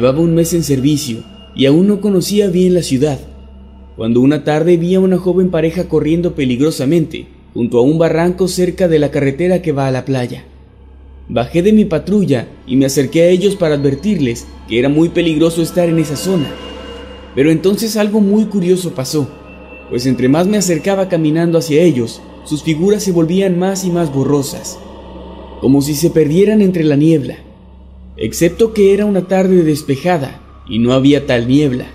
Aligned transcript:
Llevaba 0.00 0.20
un 0.20 0.34
mes 0.34 0.54
en 0.54 0.62
servicio 0.62 1.24
y 1.54 1.66
aún 1.66 1.86
no 1.86 2.00
conocía 2.00 2.48
bien 2.48 2.72
la 2.72 2.82
ciudad, 2.82 3.20
cuando 3.98 4.22
una 4.22 4.44
tarde 4.44 4.78
vi 4.78 4.94
a 4.94 5.00
una 5.00 5.18
joven 5.18 5.50
pareja 5.50 5.90
corriendo 5.90 6.34
peligrosamente 6.34 7.26
junto 7.52 7.76
a 7.76 7.82
un 7.82 7.98
barranco 7.98 8.48
cerca 8.48 8.88
de 8.88 8.98
la 8.98 9.10
carretera 9.10 9.60
que 9.60 9.72
va 9.72 9.88
a 9.88 9.90
la 9.90 10.06
playa. 10.06 10.46
Bajé 11.28 11.60
de 11.60 11.74
mi 11.74 11.84
patrulla 11.84 12.48
y 12.66 12.76
me 12.76 12.86
acerqué 12.86 13.24
a 13.24 13.28
ellos 13.28 13.56
para 13.56 13.74
advertirles 13.74 14.46
que 14.70 14.78
era 14.78 14.88
muy 14.88 15.10
peligroso 15.10 15.60
estar 15.60 15.86
en 15.90 15.98
esa 15.98 16.16
zona. 16.16 16.48
Pero 17.34 17.50
entonces 17.50 17.98
algo 17.98 18.22
muy 18.22 18.46
curioso 18.46 18.94
pasó, 18.94 19.28
pues 19.90 20.06
entre 20.06 20.30
más 20.30 20.46
me 20.46 20.56
acercaba 20.56 21.10
caminando 21.10 21.58
hacia 21.58 21.82
ellos, 21.82 22.22
sus 22.46 22.62
figuras 22.62 23.02
se 23.02 23.12
volvían 23.12 23.58
más 23.58 23.84
y 23.84 23.90
más 23.90 24.10
borrosas, 24.10 24.78
como 25.60 25.82
si 25.82 25.94
se 25.94 26.08
perdieran 26.08 26.62
entre 26.62 26.84
la 26.84 26.96
niebla 26.96 27.49
excepto 28.20 28.74
que 28.74 28.92
era 28.92 29.06
una 29.06 29.26
tarde 29.26 29.64
despejada 29.64 30.40
y 30.68 30.78
no 30.78 30.92
había 30.92 31.26
tal 31.26 31.48
niebla. 31.48 31.86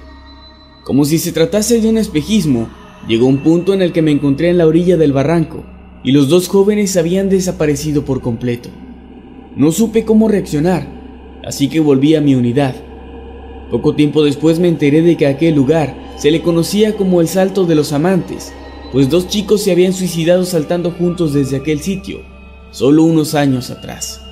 Como 0.84 1.06
si 1.06 1.20
se 1.20 1.32
tratase 1.32 1.80
de 1.80 1.88
un 1.88 1.98
espejismo, 1.98 2.68
llegó 3.08 3.28
un 3.28 3.38
punto 3.38 3.74
en 3.74 3.84
el 3.84 3.94
que 3.94 4.02
me 4.02 4.12
encontré 4.12 4.50
en 4.50 4.58
la 4.58 4.66
orilla 4.66 4.98
del 4.98 5.14
barranco 5.14 5.64
y 6.04 6.12
los 6.12 6.28
dos 6.28 6.48
jóvenes 6.48 6.98
habían 6.98 7.30
desaparecido 7.30 8.06
por 8.06 8.22
completo. 8.22 8.70
No 9.56 9.72
supe 9.72 10.04
cómo 10.04 10.28
reaccionar, 10.28 10.88
así 11.46 11.70
que 11.70 11.80
volví 11.80 12.16
a 12.16 12.22
mi 12.22 12.34
unidad. 12.34 12.76
Poco 13.70 13.96
tiempo 13.96 14.24
después 14.24 14.60
me 14.60 14.68
enteré 14.68 15.04
de 15.04 15.18
que 15.18 15.28
aquel 15.28 15.56
lugar 15.56 15.96
se 16.18 16.32
le 16.32 16.42
conocía 16.42 16.96
como 16.96 17.22
el 17.22 17.28
Salto 17.28 17.66
de 17.66 17.76
los 17.76 17.94
Amantes, 17.94 18.52
pues 18.92 19.10
dos 19.10 19.28
chicos 19.28 19.62
se 19.62 19.72
habían 19.72 19.94
suicidado 19.94 20.44
saltando 20.44 20.90
juntos 20.92 21.34
desde 21.34 21.58
aquel 21.58 21.82
sitio, 21.82 22.22
solo 22.72 23.04
unos 23.04 23.36
años 23.36 23.70
atrás. 23.70 24.25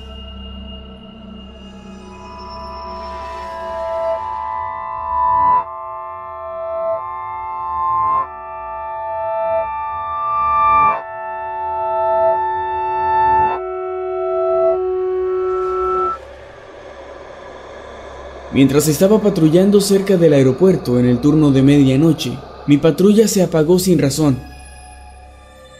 Mientras 18.54 18.86
estaba 18.86 19.20
patrullando 19.20 19.80
cerca 19.80 20.16
del 20.16 20.32
aeropuerto 20.32 21.00
en 21.00 21.06
el 21.06 21.20
turno 21.20 21.50
de 21.50 21.60
medianoche, 21.60 22.38
mi 22.68 22.76
patrulla 22.76 23.26
se 23.26 23.42
apagó 23.42 23.80
sin 23.80 23.98
razón. 23.98 24.38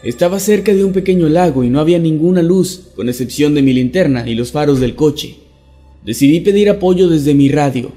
Estaba 0.03 0.39
cerca 0.39 0.73
de 0.73 0.83
un 0.83 0.91
pequeño 0.91 1.29
lago 1.29 1.63
y 1.63 1.69
no 1.69 1.79
había 1.79 1.99
ninguna 1.99 2.41
luz, 2.41 2.89
con 2.97 3.07
excepción 3.07 3.55
de 3.55 3.61
mi 3.61 3.71
linterna 3.71 4.27
y 4.27 4.35
los 4.35 4.51
faros 4.51 4.81
del 4.81 4.93
coche. 4.93 5.37
Decidí 6.03 6.41
pedir 6.41 6.69
apoyo 6.69 7.07
desde 7.07 7.33
mi 7.33 7.47
radio, 7.47 7.93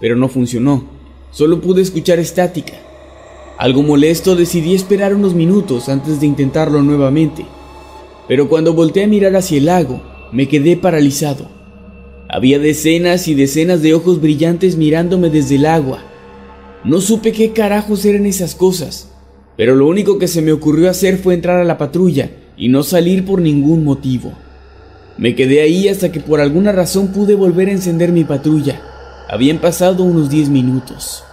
pero 0.00 0.16
no 0.16 0.30
funcionó. 0.30 0.86
Solo 1.30 1.60
pude 1.60 1.82
escuchar 1.82 2.18
estática. 2.18 2.72
Algo 3.58 3.82
molesto 3.82 4.34
decidí 4.34 4.74
esperar 4.74 5.14
unos 5.14 5.34
minutos 5.34 5.90
antes 5.90 6.20
de 6.20 6.26
intentarlo 6.26 6.80
nuevamente. 6.82 7.44
Pero 8.28 8.48
cuando 8.48 8.72
volteé 8.72 9.04
a 9.04 9.08
mirar 9.08 9.36
hacia 9.36 9.58
el 9.58 9.66
lago, 9.66 10.02
me 10.32 10.48
quedé 10.48 10.78
paralizado. 10.78 11.61
Había 12.34 12.58
decenas 12.58 13.28
y 13.28 13.34
decenas 13.34 13.82
de 13.82 13.92
ojos 13.92 14.18
brillantes 14.22 14.76
mirándome 14.76 15.28
desde 15.28 15.56
el 15.56 15.66
agua. 15.66 16.02
No 16.82 17.02
supe 17.02 17.30
qué 17.30 17.52
carajos 17.52 18.06
eran 18.06 18.24
esas 18.24 18.54
cosas, 18.54 19.10
pero 19.58 19.74
lo 19.74 19.86
único 19.86 20.18
que 20.18 20.26
se 20.28 20.40
me 20.40 20.50
ocurrió 20.50 20.88
hacer 20.88 21.18
fue 21.18 21.34
entrar 21.34 21.60
a 21.60 21.64
la 21.64 21.76
patrulla 21.76 22.30
y 22.56 22.70
no 22.70 22.84
salir 22.84 23.26
por 23.26 23.42
ningún 23.42 23.84
motivo. 23.84 24.32
Me 25.18 25.34
quedé 25.34 25.60
ahí 25.60 25.88
hasta 25.88 26.10
que 26.10 26.20
por 26.20 26.40
alguna 26.40 26.72
razón 26.72 27.08
pude 27.08 27.34
volver 27.34 27.68
a 27.68 27.72
encender 27.72 28.12
mi 28.12 28.24
patrulla. 28.24 28.80
Habían 29.28 29.58
pasado 29.58 30.02
unos 30.02 30.30
10 30.30 30.48
minutos. 30.48 31.24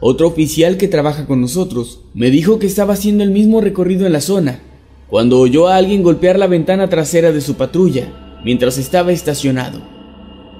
Otro 0.00 0.26
oficial 0.26 0.78
que 0.78 0.88
trabaja 0.88 1.26
con 1.26 1.40
nosotros 1.40 2.00
me 2.12 2.30
dijo 2.30 2.58
que 2.58 2.66
estaba 2.66 2.94
haciendo 2.94 3.22
el 3.22 3.30
mismo 3.30 3.60
recorrido 3.60 4.04
en 4.04 4.14
la 4.14 4.20
zona, 4.20 4.62
cuando 5.06 5.38
oyó 5.38 5.68
a 5.68 5.76
alguien 5.76 6.02
golpear 6.02 6.40
la 6.40 6.48
ventana 6.48 6.88
trasera 6.88 7.30
de 7.30 7.40
su 7.40 7.54
patrulla 7.54 8.40
mientras 8.44 8.78
estaba 8.78 9.12
estacionado. 9.12 9.97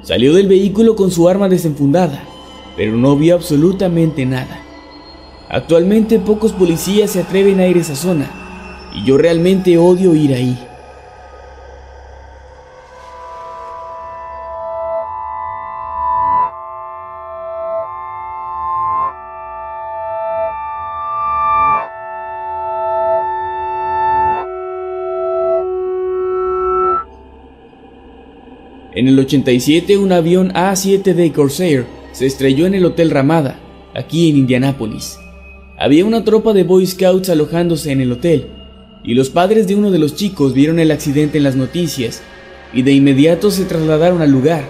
Salió 0.03 0.35
del 0.35 0.49
vehículo 0.49 0.97
con 0.97 1.11
su 1.11 1.29
arma 1.29 1.49
desenfundada, 1.49 2.23
pero 2.77 2.97
no 2.97 3.17
vio 3.17 3.35
absolutamente 3.35 4.25
nada. 4.25 4.63
Actualmente 5.49 6.19
pocos 6.19 6.53
policías 6.53 7.11
se 7.11 7.21
atreven 7.21 7.61
a 7.61 7.67
ir 7.67 7.77
a 7.77 7.81
esa 7.81 7.97
zona, 7.97 8.31
y 8.95 9.05
yo 9.05 9.19
realmente 9.19 9.79
odio 9.79 10.15
ir 10.15 10.35
ahí. 10.35 10.68
En 28.99 29.07
el 29.07 29.17
87 29.17 29.97
un 29.97 30.11
avión 30.11 30.53
A7 30.55 31.15
de 31.15 31.33
Corsair 31.33 31.87
se 32.11 32.27
estrelló 32.27 32.67
en 32.67 32.75
el 32.75 32.85
Hotel 32.85 33.13
Ramada, 33.13 33.61
aquí 33.95 34.29
en 34.29 34.37
Indianápolis. 34.37 35.21
Había 35.79 36.05
una 36.05 36.25
tropa 36.25 36.53
de 36.53 36.65
Boy 36.65 36.85
Scouts 36.85 37.29
alojándose 37.29 37.93
en 37.93 38.01
el 38.01 38.11
hotel, 38.11 38.49
y 39.05 39.15
los 39.15 39.31
padres 39.31 39.69
de 39.69 39.77
uno 39.77 39.93
de 39.93 40.01
los 40.01 40.17
chicos 40.17 40.53
vieron 40.53 40.81
el 40.81 40.91
accidente 40.91 41.39
en 41.39 41.45
las 41.45 41.55
noticias, 41.55 42.23
y 42.73 42.83
de 42.83 42.91
inmediato 42.91 43.53
se 43.53 43.67
trasladaron 43.67 44.21
al 44.21 44.33
lugar. 44.33 44.69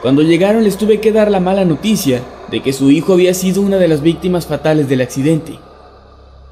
Cuando 0.00 0.22
llegaron 0.22 0.62
les 0.62 0.78
tuve 0.78 1.00
que 1.00 1.10
dar 1.10 1.28
la 1.28 1.40
mala 1.40 1.64
noticia 1.64 2.22
de 2.52 2.62
que 2.62 2.72
su 2.72 2.92
hijo 2.92 3.14
había 3.14 3.34
sido 3.34 3.62
una 3.62 3.78
de 3.78 3.88
las 3.88 4.00
víctimas 4.00 4.46
fatales 4.46 4.88
del 4.88 5.00
accidente. 5.00 5.54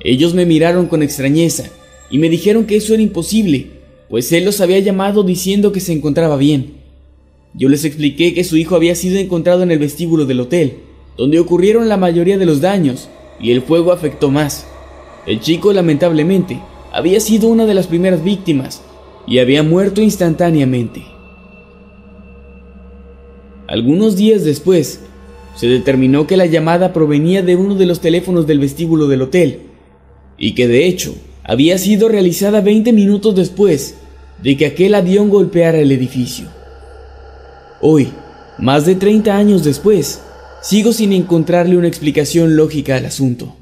Ellos 0.00 0.34
me 0.34 0.46
miraron 0.46 0.86
con 0.86 1.00
extrañeza 1.00 1.70
y 2.10 2.18
me 2.18 2.28
dijeron 2.28 2.64
que 2.64 2.74
eso 2.74 2.92
era 2.92 3.04
imposible, 3.04 3.70
pues 4.10 4.32
él 4.32 4.44
los 4.44 4.60
había 4.60 4.80
llamado 4.80 5.22
diciendo 5.22 5.70
que 5.70 5.78
se 5.78 5.92
encontraba 5.92 6.36
bien. 6.36 6.82
Yo 7.54 7.68
les 7.68 7.84
expliqué 7.84 8.34
que 8.34 8.44
su 8.44 8.56
hijo 8.56 8.74
había 8.74 8.94
sido 8.94 9.18
encontrado 9.18 9.62
en 9.62 9.70
el 9.70 9.78
vestíbulo 9.78 10.26
del 10.26 10.40
hotel, 10.40 10.78
donde 11.16 11.38
ocurrieron 11.38 11.88
la 11.88 11.96
mayoría 11.96 12.36
de 12.36 12.46
los 12.46 12.60
daños, 12.60 13.08
y 13.40 13.52
el 13.52 13.62
fuego 13.62 13.92
afectó 13.92 14.30
más. 14.30 14.66
El 15.26 15.40
chico, 15.40 15.72
lamentablemente, 15.72 16.60
había 16.92 17.20
sido 17.20 17.48
una 17.48 17.66
de 17.66 17.74
las 17.74 17.86
primeras 17.86 18.22
víctimas, 18.24 18.82
y 19.26 19.38
había 19.38 19.62
muerto 19.62 20.02
instantáneamente. 20.02 21.04
Algunos 23.68 24.16
días 24.16 24.44
después, 24.44 25.00
se 25.54 25.68
determinó 25.68 26.26
que 26.26 26.36
la 26.36 26.46
llamada 26.46 26.92
provenía 26.92 27.42
de 27.42 27.56
uno 27.56 27.76
de 27.76 27.86
los 27.86 28.00
teléfonos 28.00 28.46
del 28.46 28.58
vestíbulo 28.58 29.06
del 29.06 29.22
hotel 29.22 29.60
y 30.36 30.54
que 30.54 30.66
de 30.66 30.86
hecho 30.86 31.14
había 31.44 31.78
sido 31.78 32.08
realizada 32.08 32.60
20 32.60 32.92
minutos 32.92 33.34
después 33.34 33.96
de 34.42 34.56
que 34.56 34.66
aquel 34.66 34.94
avión 34.94 35.30
golpeara 35.30 35.78
el 35.78 35.92
edificio. 35.92 36.48
Hoy, 37.86 38.14
más 38.56 38.86
de 38.86 38.94
30 38.94 39.36
años 39.36 39.62
después, 39.62 40.22
sigo 40.62 40.94
sin 40.94 41.12
encontrarle 41.12 41.76
una 41.76 41.86
explicación 41.86 42.56
lógica 42.56 42.96
al 42.96 43.04
asunto. 43.04 43.54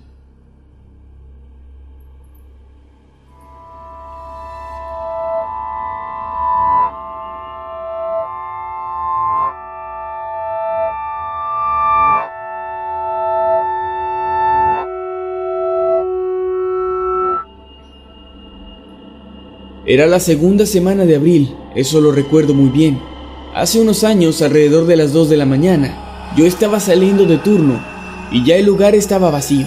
Era 19.85 20.07
la 20.07 20.21
segunda 20.21 20.65
semana 20.65 21.07
de 21.07 21.17
abril, 21.17 21.57
eso 21.75 22.01
lo 22.01 22.13
recuerdo 22.13 22.55
muy 22.55 22.71
bien. 22.71 23.12
Hace 23.55 23.83
unos 23.83 24.03
años, 24.03 24.41
alrededor 24.41 24.87
de 24.87 24.97
las 24.97 25.13
2 25.13 25.29
de 25.29 25.37
la 25.37 25.45
mañana, 25.45 26.33
yo 26.39 26.47
estaba 26.47 26.81
saliendo 26.81 27.27
de 27.27 27.37
turno 27.37 27.85
y 28.33 28.47
ya 28.47 28.57
el 28.57 28.65
lugar 28.65 28.95
estaba 28.95 29.31
vacío. 29.31 29.67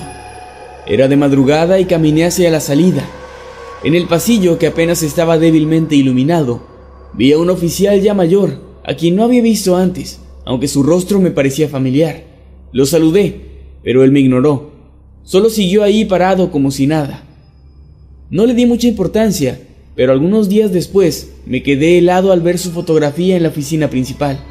Era 0.88 1.08
de 1.08 1.16
madrugada 1.16 1.80
y 1.80 1.86
caminé 1.86 2.26
hacia 2.26 2.50
la 2.50 2.62
salida. 2.62 3.08
En 3.84 3.94
el 3.94 4.08
pasillo, 4.08 4.58
que 4.58 4.66
apenas 4.66 5.04
estaba 5.04 5.38
débilmente 5.38 5.96
iluminado, 5.96 6.64
vi 7.14 7.32
a 7.32 7.38
un 7.38 7.52
oficial 7.52 8.02
ya 8.02 8.16
mayor, 8.16 8.60
a 8.84 8.96
quien 8.96 9.16
no 9.16 9.24
había 9.24 9.44
visto 9.44 9.76
antes, 9.76 10.20
aunque 10.46 10.68
su 10.68 10.82
rostro 10.82 11.20
me 11.20 11.30
parecía 11.30 11.70
familiar. 11.70 12.24
Lo 12.72 12.88
saludé, 12.88 13.70
pero 13.84 14.04
él 14.04 14.12
me 14.12 14.20
ignoró. 14.20 14.72
Solo 15.22 15.52
siguió 15.52 15.84
ahí 15.84 16.06
parado 16.06 16.50
como 16.50 16.72
si 16.72 16.88
nada. 16.88 17.24
No 18.32 18.48
le 18.48 18.56
di 18.56 18.66
mucha 18.66 18.88
importancia, 18.88 19.60
pero 19.96 20.12
algunos 20.12 20.50
días 20.50 20.72
después 20.72 21.32
me 21.46 21.64
quedé 21.64 21.98
helado 21.98 22.32
al 22.32 22.42
ver 22.42 22.60
su 22.60 22.72
fotografía 22.72 23.38
en 23.38 23.44
la 23.44 23.50
oficina 23.50 23.90
principal. 23.90 24.44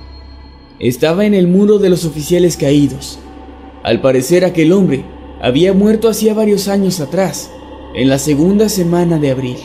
Estaba 0.81 1.27
en 1.27 1.35
el 1.35 1.47
muro 1.47 1.79
de 1.79 1.91
los 1.91 2.05
oficiales 2.05 2.57
caídos. 2.57 3.19
Al 3.83 4.01
parecer 4.01 4.45
aquel 4.45 4.73
hombre 4.73 5.05
había 5.41 5.73
muerto 5.75 6.09
hacía 6.09 6.33
varios 6.33 6.69
años 6.69 7.01
atrás, 7.01 7.51
en 7.95 8.09
la 8.09 8.19
segunda 8.19 8.69
semana 8.69 9.19
de 9.19 9.31
abril. 9.31 9.59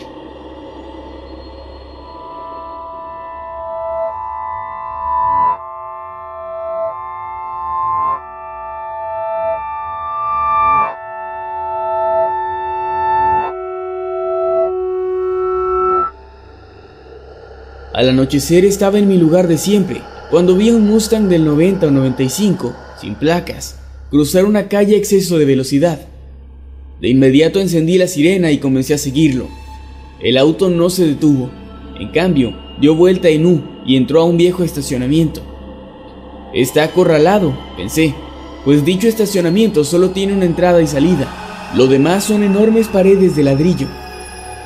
Al 18.00 18.08
anochecer 18.08 18.64
estaba 18.64 18.98
en 18.98 19.10
mi 19.10 19.18
lugar 19.18 19.50
de 19.50 19.58
siempre, 19.58 20.02
cuando 20.32 20.56
vi 20.56 20.70
un 20.70 20.88
Mustang 20.88 21.28
del 21.28 21.44
90 21.44 21.88
o 21.88 21.92
95, 21.92 22.74
sin 23.02 23.16
placas, 23.16 23.78
cruzar 24.10 24.46
una 24.46 24.70
calle 24.70 24.96
a 24.96 24.98
exceso 24.98 25.38
de 25.38 25.44
velocidad. 25.44 26.00
De 27.02 27.10
inmediato 27.10 27.60
encendí 27.60 27.98
la 27.98 28.08
sirena 28.08 28.52
y 28.52 28.60
comencé 28.60 28.94
a 28.94 28.98
seguirlo. 28.98 29.50
El 30.22 30.38
auto 30.38 30.70
no 30.70 30.90
se 30.90 31.08
detuvo. 31.08 31.50
En 32.00 32.08
cambio, 32.14 32.56
dio 32.80 32.96
vuelta 32.96 33.28
en 33.28 33.46
U 33.46 33.64
y 33.86 33.98
entró 33.98 34.22
a 34.22 34.24
un 34.24 34.38
viejo 34.38 34.64
estacionamiento. 34.64 35.42
Está 36.54 36.86
acorralado, 36.86 37.54
pensé, 37.76 38.16
pues 38.64 38.86
dicho 38.86 39.10
estacionamiento 39.10 39.84
solo 39.84 40.12
tiene 40.12 40.32
una 40.32 40.46
entrada 40.46 40.82
y 40.82 40.88
salida. 40.88 41.28
Lo 41.76 41.88
demás 41.88 42.24
son 42.24 42.44
enormes 42.44 42.88
paredes 42.88 43.36
de 43.36 43.44
ladrillo. 43.44 43.88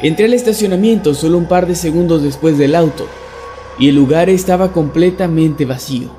Entré 0.03 0.25
al 0.25 0.35
estacionamiento 0.35 1.15
solo 1.15 1.39
un 1.39 1.45
par 1.47 1.65
de 1.65 1.73
segundos 1.73 2.21
después 2.21 2.59
del 2.59 2.75
auto 2.75 3.07
y 3.79 3.89
el 3.89 3.95
lugar 3.95 4.29
estaba 4.29 4.71
completamente 4.71 5.65
vacío. 5.65 6.09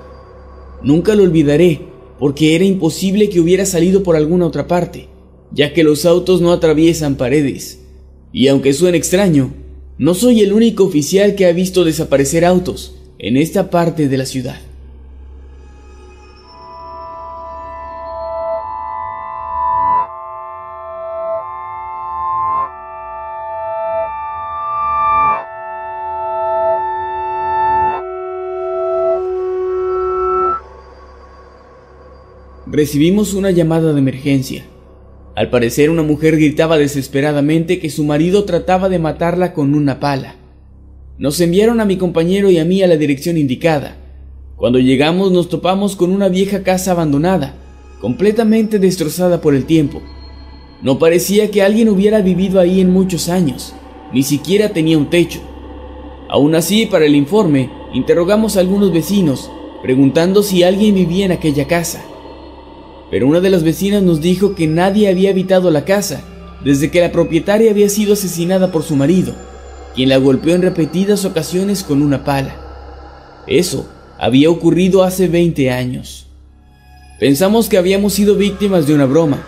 Nunca 0.82 1.14
lo 1.14 1.22
olvidaré, 1.22 1.88
porque 2.18 2.54
era 2.54 2.64
imposible 2.64 3.28
que 3.28 3.40
hubiera 3.40 3.66
salido 3.66 4.02
por 4.02 4.16
alguna 4.16 4.46
otra 4.46 4.66
parte, 4.66 5.08
ya 5.50 5.72
que 5.72 5.84
los 5.84 6.04
autos 6.04 6.40
no 6.40 6.52
atraviesan 6.52 7.16
paredes. 7.16 7.80
Y 8.32 8.48
aunque 8.48 8.72
suene 8.72 8.98
extraño, 8.98 9.52
no 9.98 10.14
soy 10.14 10.40
el 10.40 10.52
único 10.52 10.84
oficial 10.84 11.34
que 11.34 11.46
ha 11.46 11.52
visto 11.52 11.84
desaparecer 11.84 12.44
autos 12.44 12.96
en 13.18 13.36
esta 13.36 13.70
parte 13.70 14.08
de 14.08 14.16
la 14.18 14.26
ciudad. 14.26 14.60
Recibimos 32.74 33.34
una 33.34 33.52
llamada 33.52 33.92
de 33.92 34.00
emergencia. 34.00 34.64
Al 35.36 35.48
parecer 35.48 35.90
una 35.90 36.02
mujer 36.02 36.34
gritaba 36.34 36.76
desesperadamente 36.76 37.78
que 37.78 37.88
su 37.88 38.02
marido 38.02 38.44
trataba 38.46 38.88
de 38.88 38.98
matarla 38.98 39.52
con 39.52 39.76
una 39.76 40.00
pala. 40.00 40.34
Nos 41.16 41.40
enviaron 41.40 41.80
a 41.80 41.84
mi 41.84 41.98
compañero 41.98 42.50
y 42.50 42.58
a 42.58 42.64
mí 42.64 42.82
a 42.82 42.88
la 42.88 42.96
dirección 42.96 43.36
indicada. 43.36 43.96
Cuando 44.56 44.80
llegamos 44.80 45.30
nos 45.30 45.48
topamos 45.48 45.94
con 45.94 46.10
una 46.10 46.28
vieja 46.28 46.64
casa 46.64 46.90
abandonada, 46.90 47.54
completamente 48.00 48.80
destrozada 48.80 49.40
por 49.40 49.54
el 49.54 49.66
tiempo. 49.66 50.02
No 50.82 50.98
parecía 50.98 51.52
que 51.52 51.62
alguien 51.62 51.88
hubiera 51.88 52.22
vivido 52.22 52.58
ahí 52.58 52.80
en 52.80 52.90
muchos 52.90 53.28
años, 53.28 53.72
ni 54.12 54.24
siquiera 54.24 54.70
tenía 54.70 54.98
un 54.98 55.10
techo. 55.10 55.38
Aún 56.28 56.56
así, 56.56 56.86
para 56.86 57.04
el 57.04 57.14
informe, 57.14 57.70
interrogamos 57.92 58.56
a 58.56 58.60
algunos 58.60 58.92
vecinos, 58.92 59.48
preguntando 59.80 60.42
si 60.42 60.64
alguien 60.64 60.96
vivía 60.96 61.26
en 61.26 61.32
aquella 61.32 61.68
casa 61.68 62.04
pero 63.14 63.28
una 63.28 63.38
de 63.38 63.48
las 63.48 63.62
vecinas 63.62 64.02
nos 64.02 64.20
dijo 64.20 64.56
que 64.56 64.66
nadie 64.66 65.08
había 65.08 65.30
habitado 65.30 65.70
la 65.70 65.84
casa 65.84 66.20
desde 66.64 66.90
que 66.90 67.00
la 67.00 67.12
propietaria 67.12 67.70
había 67.70 67.88
sido 67.88 68.14
asesinada 68.14 68.72
por 68.72 68.82
su 68.82 68.96
marido, 68.96 69.34
quien 69.94 70.08
la 70.08 70.16
golpeó 70.16 70.56
en 70.56 70.62
repetidas 70.62 71.24
ocasiones 71.24 71.84
con 71.84 72.02
una 72.02 72.24
pala. 72.24 72.56
Eso 73.46 73.88
había 74.18 74.50
ocurrido 74.50 75.04
hace 75.04 75.28
20 75.28 75.70
años. 75.70 76.26
Pensamos 77.20 77.68
que 77.68 77.78
habíamos 77.78 78.14
sido 78.14 78.34
víctimas 78.34 78.88
de 78.88 78.94
una 78.94 79.04
broma, 79.04 79.46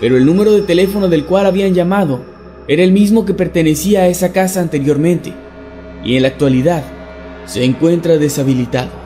pero 0.00 0.16
el 0.16 0.26
número 0.26 0.50
de 0.50 0.62
teléfono 0.62 1.06
del 1.06 1.26
cual 1.26 1.46
habían 1.46 1.74
llamado 1.74 2.24
era 2.66 2.82
el 2.82 2.90
mismo 2.90 3.24
que 3.24 3.34
pertenecía 3.34 4.00
a 4.00 4.08
esa 4.08 4.32
casa 4.32 4.60
anteriormente, 4.60 5.32
y 6.04 6.16
en 6.16 6.22
la 6.22 6.28
actualidad 6.30 6.82
se 7.44 7.62
encuentra 7.62 8.18
deshabilitado. 8.18 9.05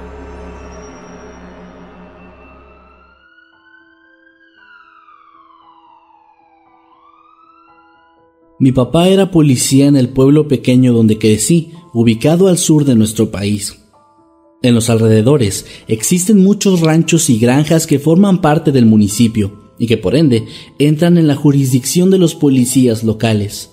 Mi 8.60 8.72
papá 8.72 9.08
era 9.08 9.30
policía 9.30 9.86
en 9.86 9.96
el 9.96 10.10
pueblo 10.10 10.46
pequeño 10.46 10.92
donde 10.92 11.16
crecí, 11.16 11.72
ubicado 11.94 12.46
al 12.46 12.58
sur 12.58 12.84
de 12.84 12.94
nuestro 12.94 13.30
país. 13.30 13.78
En 14.62 14.74
los 14.74 14.90
alrededores 14.90 15.64
existen 15.88 16.44
muchos 16.44 16.82
ranchos 16.82 17.30
y 17.30 17.38
granjas 17.38 17.86
que 17.86 17.98
forman 17.98 18.42
parte 18.42 18.70
del 18.70 18.84
municipio 18.84 19.72
y 19.78 19.86
que 19.86 19.96
por 19.96 20.14
ende 20.14 20.44
entran 20.78 21.16
en 21.16 21.26
la 21.26 21.36
jurisdicción 21.36 22.10
de 22.10 22.18
los 22.18 22.34
policías 22.34 23.02
locales. 23.02 23.70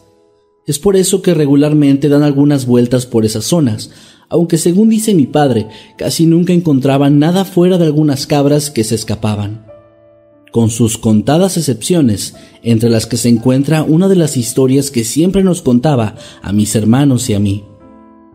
Es 0.66 0.80
por 0.80 0.96
eso 0.96 1.22
que 1.22 1.34
regularmente 1.34 2.08
dan 2.08 2.24
algunas 2.24 2.66
vueltas 2.66 3.06
por 3.06 3.26
esas 3.26 3.44
zonas, 3.44 3.92
aunque 4.30 4.58
según 4.58 4.88
dice 4.88 5.14
mi 5.14 5.26
padre, 5.26 5.68
casi 5.98 6.26
nunca 6.26 6.54
encontraban 6.54 7.20
nada 7.20 7.44
fuera 7.44 7.78
de 7.78 7.84
algunas 7.84 8.26
cabras 8.26 8.72
que 8.72 8.86
se 8.86 8.96
escapaban 8.96 9.67
con 10.58 10.72
sus 10.72 10.98
contadas 10.98 11.56
excepciones, 11.56 12.34
entre 12.64 12.90
las 12.90 13.06
que 13.06 13.16
se 13.16 13.30
encuentra 13.30 13.84
una 13.84 14.08
de 14.08 14.16
las 14.16 14.38
historias 14.38 14.90
que 14.90 15.04
siempre 15.04 15.44
nos 15.44 15.62
contaba 15.62 16.16
a 16.42 16.52
mis 16.52 16.76
hermanos 16.76 17.30
y 17.30 17.36
a 17.36 17.40
mí. 17.40 17.64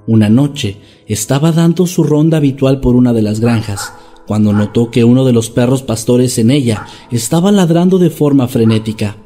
Una 0.06 0.28
noche 0.28 0.76
estaba 1.08 1.50
dando 1.50 1.84
su 1.88 2.04
ronda 2.04 2.36
habitual 2.36 2.78
por 2.78 2.94
una 2.94 3.12
de 3.12 3.22
las 3.22 3.40
granjas, 3.40 3.92
cuando 4.24 4.52
notó 4.52 4.92
que 4.92 5.02
uno 5.02 5.24
de 5.24 5.32
los 5.32 5.50
perros 5.50 5.82
pastores 5.82 6.38
en 6.38 6.52
ella 6.52 6.86
estaba 7.10 7.50
ladrando 7.50 7.98
de 7.98 8.10
forma 8.10 8.46
frenética. 8.46 9.16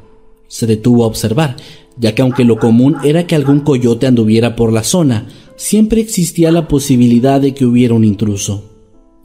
Se 0.47 0.65
detuvo 0.65 1.03
a 1.03 1.07
observar, 1.07 1.55
ya 1.99 2.15
que 2.15 2.23
aunque 2.23 2.45
lo 2.45 2.57
común 2.57 2.95
era 3.03 3.27
que 3.27 3.35
algún 3.35 3.59
coyote 3.59 4.07
anduviera 4.07 4.55
por 4.55 4.73
la 4.73 4.83
zona, 4.83 5.27
siempre 5.55 6.01
existía 6.01 6.51
la 6.51 6.67
posibilidad 6.67 7.39
de 7.39 7.53
que 7.53 7.67
hubiera 7.67 7.93
un 7.93 8.05
intruso. 8.05 8.76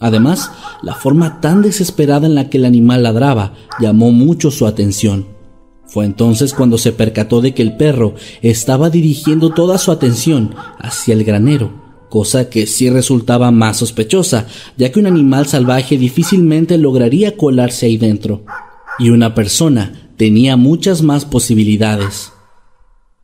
Además, 0.02 0.50
la 0.82 0.96
forma 0.96 1.40
tan 1.40 1.62
desesperada 1.62 2.26
en 2.26 2.34
la 2.34 2.50
que 2.50 2.58
el 2.58 2.64
animal 2.64 3.04
ladraba 3.04 3.54
llamó 3.80 4.10
mucho 4.10 4.50
su 4.50 4.66
atención. 4.66 5.28
Fue 5.86 6.04
entonces 6.04 6.54
cuando 6.54 6.76
se 6.76 6.90
percató 6.90 7.40
de 7.40 7.54
que 7.54 7.62
el 7.62 7.76
perro 7.76 8.14
estaba 8.42 8.90
dirigiendo 8.90 9.50
toda 9.50 9.78
su 9.78 9.92
atención 9.92 10.56
hacia 10.80 11.14
el 11.14 11.22
granero, 11.22 11.70
cosa 12.08 12.50
que 12.50 12.66
sí 12.66 12.90
resultaba 12.90 13.52
más 13.52 13.76
sospechosa, 13.76 14.48
ya 14.76 14.90
que 14.90 14.98
un 14.98 15.06
animal 15.06 15.46
salvaje 15.46 15.96
difícilmente 15.96 16.78
lograría 16.78 17.36
colarse 17.36 17.86
ahí 17.86 17.96
dentro, 17.96 18.44
y 18.98 19.10
una 19.10 19.36
persona 19.36 20.10
tenía 20.16 20.56
muchas 20.56 21.02
más 21.02 21.24
posibilidades. 21.24 22.32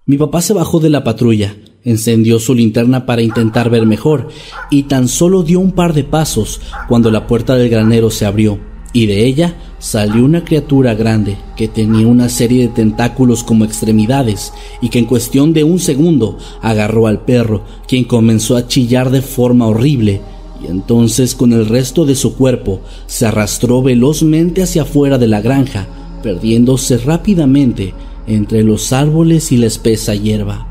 Mi 0.07 0.17
papá 0.17 0.43
se 0.43 0.55
bajó 0.55 0.79
de 0.79 0.91
la 0.91 1.03
patrulla, 1.03 1.57
encendió 1.85 2.39
su 2.39 2.55
linterna 2.55 3.07
para 3.07 3.23
intentar 3.23 3.71
ver 3.71 3.87
mejor, 3.87 4.29
y 4.71 4.85
tan 4.85 5.09
solo 5.09 5.43
dio 5.43 5.61
un 5.61 5.73
par 5.73 5.95
de 5.95 6.05
pasos 6.05 6.61
cuando 6.89 7.11
la 7.11 7.27
puerta 7.27 7.55
del 7.57 7.71
granero 7.71 8.11
se 8.11 8.27
abrió 8.27 8.59
y 8.93 9.07
de 9.07 9.27
ella 9.27 9.55
salió 9.79 10.25
una 10.25 10.45
criatura 10.45 10.95
grande 10.95 11.37
que 11.57 11.69
tenía 11.69 12.07
una 12.07 12.29
serie 12.29 12.63
de 12.63 12.75
tentáculos 12.75 13.45
como 13.45 13.65
extremidades 13.65 14.53
y 14.81 14.89
que 14.89 14.99
en 14.99 15.05
cuestión 15.05 15.53
de 15.53 15.65
un 15.65 15.79
segundo 15.79 16.39
agarró 16.63 17.07
al 17.07 17.21
perro, 17.25 17.65
quien 17.87 18.05
comenzó 18.05 18.57
a 18.57 18.67
chillar 18.67 19.11
de 19.11 19.23
forma 19.23 19.67
horrible 19.67 20.21
y 20.63 20.67
entonces 20.67 21.35
con 21.35 21.53
el 21.53 21.67
resto 21.67 22.05
de 22.05 22.15
su 22.15 22.35
cuerpo 22.35 22.81
se 23.07 23.27
arrastró 23.27 23.83
velozmente 23.83 24.63
hacia 24.63 24.83
afuera 24.83 25.19
de 25.19 25.29
la 25.29 25.41
granja, 25.41 25.87
perdiéndose 26.23 26.99
rápidamente 26.99 27.95
entre 28.27 28.65
los 28.65 28.93
árboles 28.93 29.53
y 29.53 29.59
la 29.59 29.67
espesa 29.67 30.15
hierba. 30.15 30.68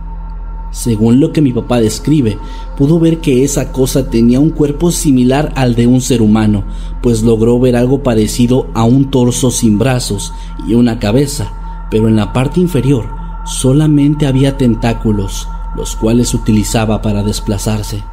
Según 0.72 1.20
lo 1.20 1.32
que 1.32 1.42
mi 1.42 1.54
papá 1.54 1.80
describe, 1.80 2.38
pudo 2.78 3.00
ver 3.00 3.20
que 3.20 3.44
esa 3.44 3.72
cosa 3.72 4.10
tenía 4.10 4.40
un 4.40 4.50
cuerpo 4.50 4.92
similar 4.92 5.54
al 5.56 5.76
de 5.76 5.88
un 5.88 6.02
ser 6.02 6.22
humano, 6.22 6.66
pues 7.02 7.24
logró 7.24 7.60
ver 7.60 7.76
algo 7.76 8.04
parecido 8.04 8.68
a 8.74 8.84
un 8.84 9.10
torso 9.10 9.50
sin 9.50 9.80
brazos 9.80 10.34
y 10.68 10.74
una 10.74 11.00
cabeza, 11.00 11.88
pero 11.90 12.08
en 12.08 12.16
la 12.16 12.34
parte 12.34 12.60
inferior 12.60 13.10
solamente 13.46 14.28
había 14.28 14.58
tentáculos, 14.58 15.48
los 15.76 15.96
cuales 15.96 16.34
utilizaba 16.34 17.02
para 17.02 17.24
desplazarse. 17.24 18.04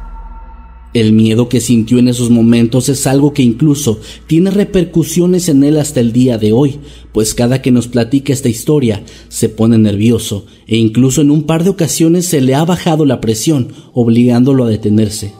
El 0.95 1.11
miedo 1.11 1.49
que 1.49 1.59
sintió 1.59 1.99
en 1.99 2.07
esos 2.07 2.29
momentos 2.29 2.87
es 2.87 3.05
algo 3.05 3.33
que 3.33 3.43
incluso 3.43 3.99
tiene 4.27 4.49
repercusiones 4.49 5.49
en 5.49 5.65
él 5.65 5.77
hasta 5.77 5.99
el 5.99 6.13
día 6.13 6.37
de 6.37 6.53
hoy, 6.53 6.79
pues 7.11 7.33
cada 7.33 7.61
que 7.61 7.69
nos 7.69 7.89
platica 7.89 8.31
esta 8.31 8.47
historia 8.47 9.03
se 9.27 9.49
pone 9.49 9.77
nervioso 9.77 10.45
e 10.67 10.77
incluso 10.77 11.19
en 11.19 11.31
un 11.31 11.43
par 11.43 11.65
de 11.65 11.71
ocasiones 11.71 12.27
se 12.27 12.39
le 12.39 12.55
ha 12.55 12.63
bajado 12.63 13.03
la 13.03 13.19
presión, 13.19 13.73
obligándolo 13.91 14.63
a 14.63 14.69
detenerse. 14.69 15.33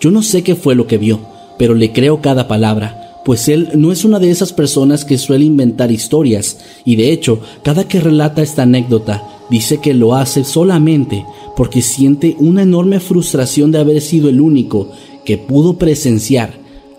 Yo 0.00 0.10
no 0.10 0.22
sé 0.22 0.42
qué 0.42 0.54
fue 0.54 0.74
lo 0.74 0.86
que 0.86 0.96
vio, 0.96 1.20
pero 1.58 1.74
le 1.74 1.92
creo 1.92 2.22
cada 2.22 2.48
palabra, 2.48 3.20
pues 3.26 3.50
él 3.50 3.68
no 3.74 3.92
es 3.92 4.06
una 4.06 4.18
de 4.18 4.30
esas 4.30 4.54
personas 4.54 5.04
que 5.04 5.18
suele 5.18 5.44
inventar 5.44 5.92
historias, 5.92 6.60
y 6.86 6.96
de 6.96 7.12
hecho, 7.12 7.42
cada 7.62 7.86
que 7.86 8.00
relata 8.00 8.40
esta 8.40 8.62
anécdota, 8.62 9.37
dice 9.50 9.78
que 9.78 9.94
lo 9.94 10.14
hace 10.14 10.44
solamente 10.44 11.24
porque 11.56 11.82
siente 11.82 12.36
una 12.38 12.62
enorme 12.62 13.00
frustración 13.00 13.72
de 13.72 13.78
haber 13.78 14.00
sido 14.00 14.28
el 14.28 14.40
único 14.40 14.90
que 15.24 15.38
pudo 15.38 15.78
presenciar 15.78 16.54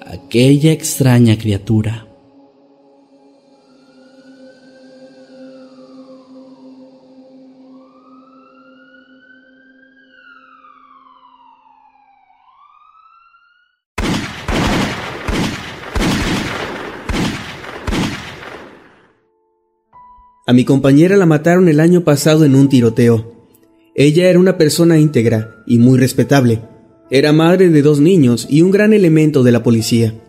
aquella 0.06 0.72
extraña 0.72 1.38
criatura. 1.38 2.09
A 20.50 20.54
mi 20.54 20.66
compañera 20.66 21.16
la 21.16 21.28
mataron 21.28 21.70
el 21.70 21.80
año 21.80 22.04
pasado 22.04 22.44
en 22.44 22.56
un 22.56 22.70
tiroteo. 22.70 23.46
Ella 23.94 24.32
era 24.32 24.40
una 24.40 24.58
persona 24.58 24.98
íntegra 24.98 25.64
y 25.68 25.78
muy 25.78 26.00
respetable. 26.00 26.64
Era 27.12 27.34
madre 27.34 27.70
de 27.70 27.84
dos 27.84 28.00
niños 28.00 28.48
y 28.50 28.64
un 28.64 28.72
gran 28.72 28.94
elemento 28.94 29.44
de 29.44 29.52
la 29.52 29.62
policía. 29.62 30.20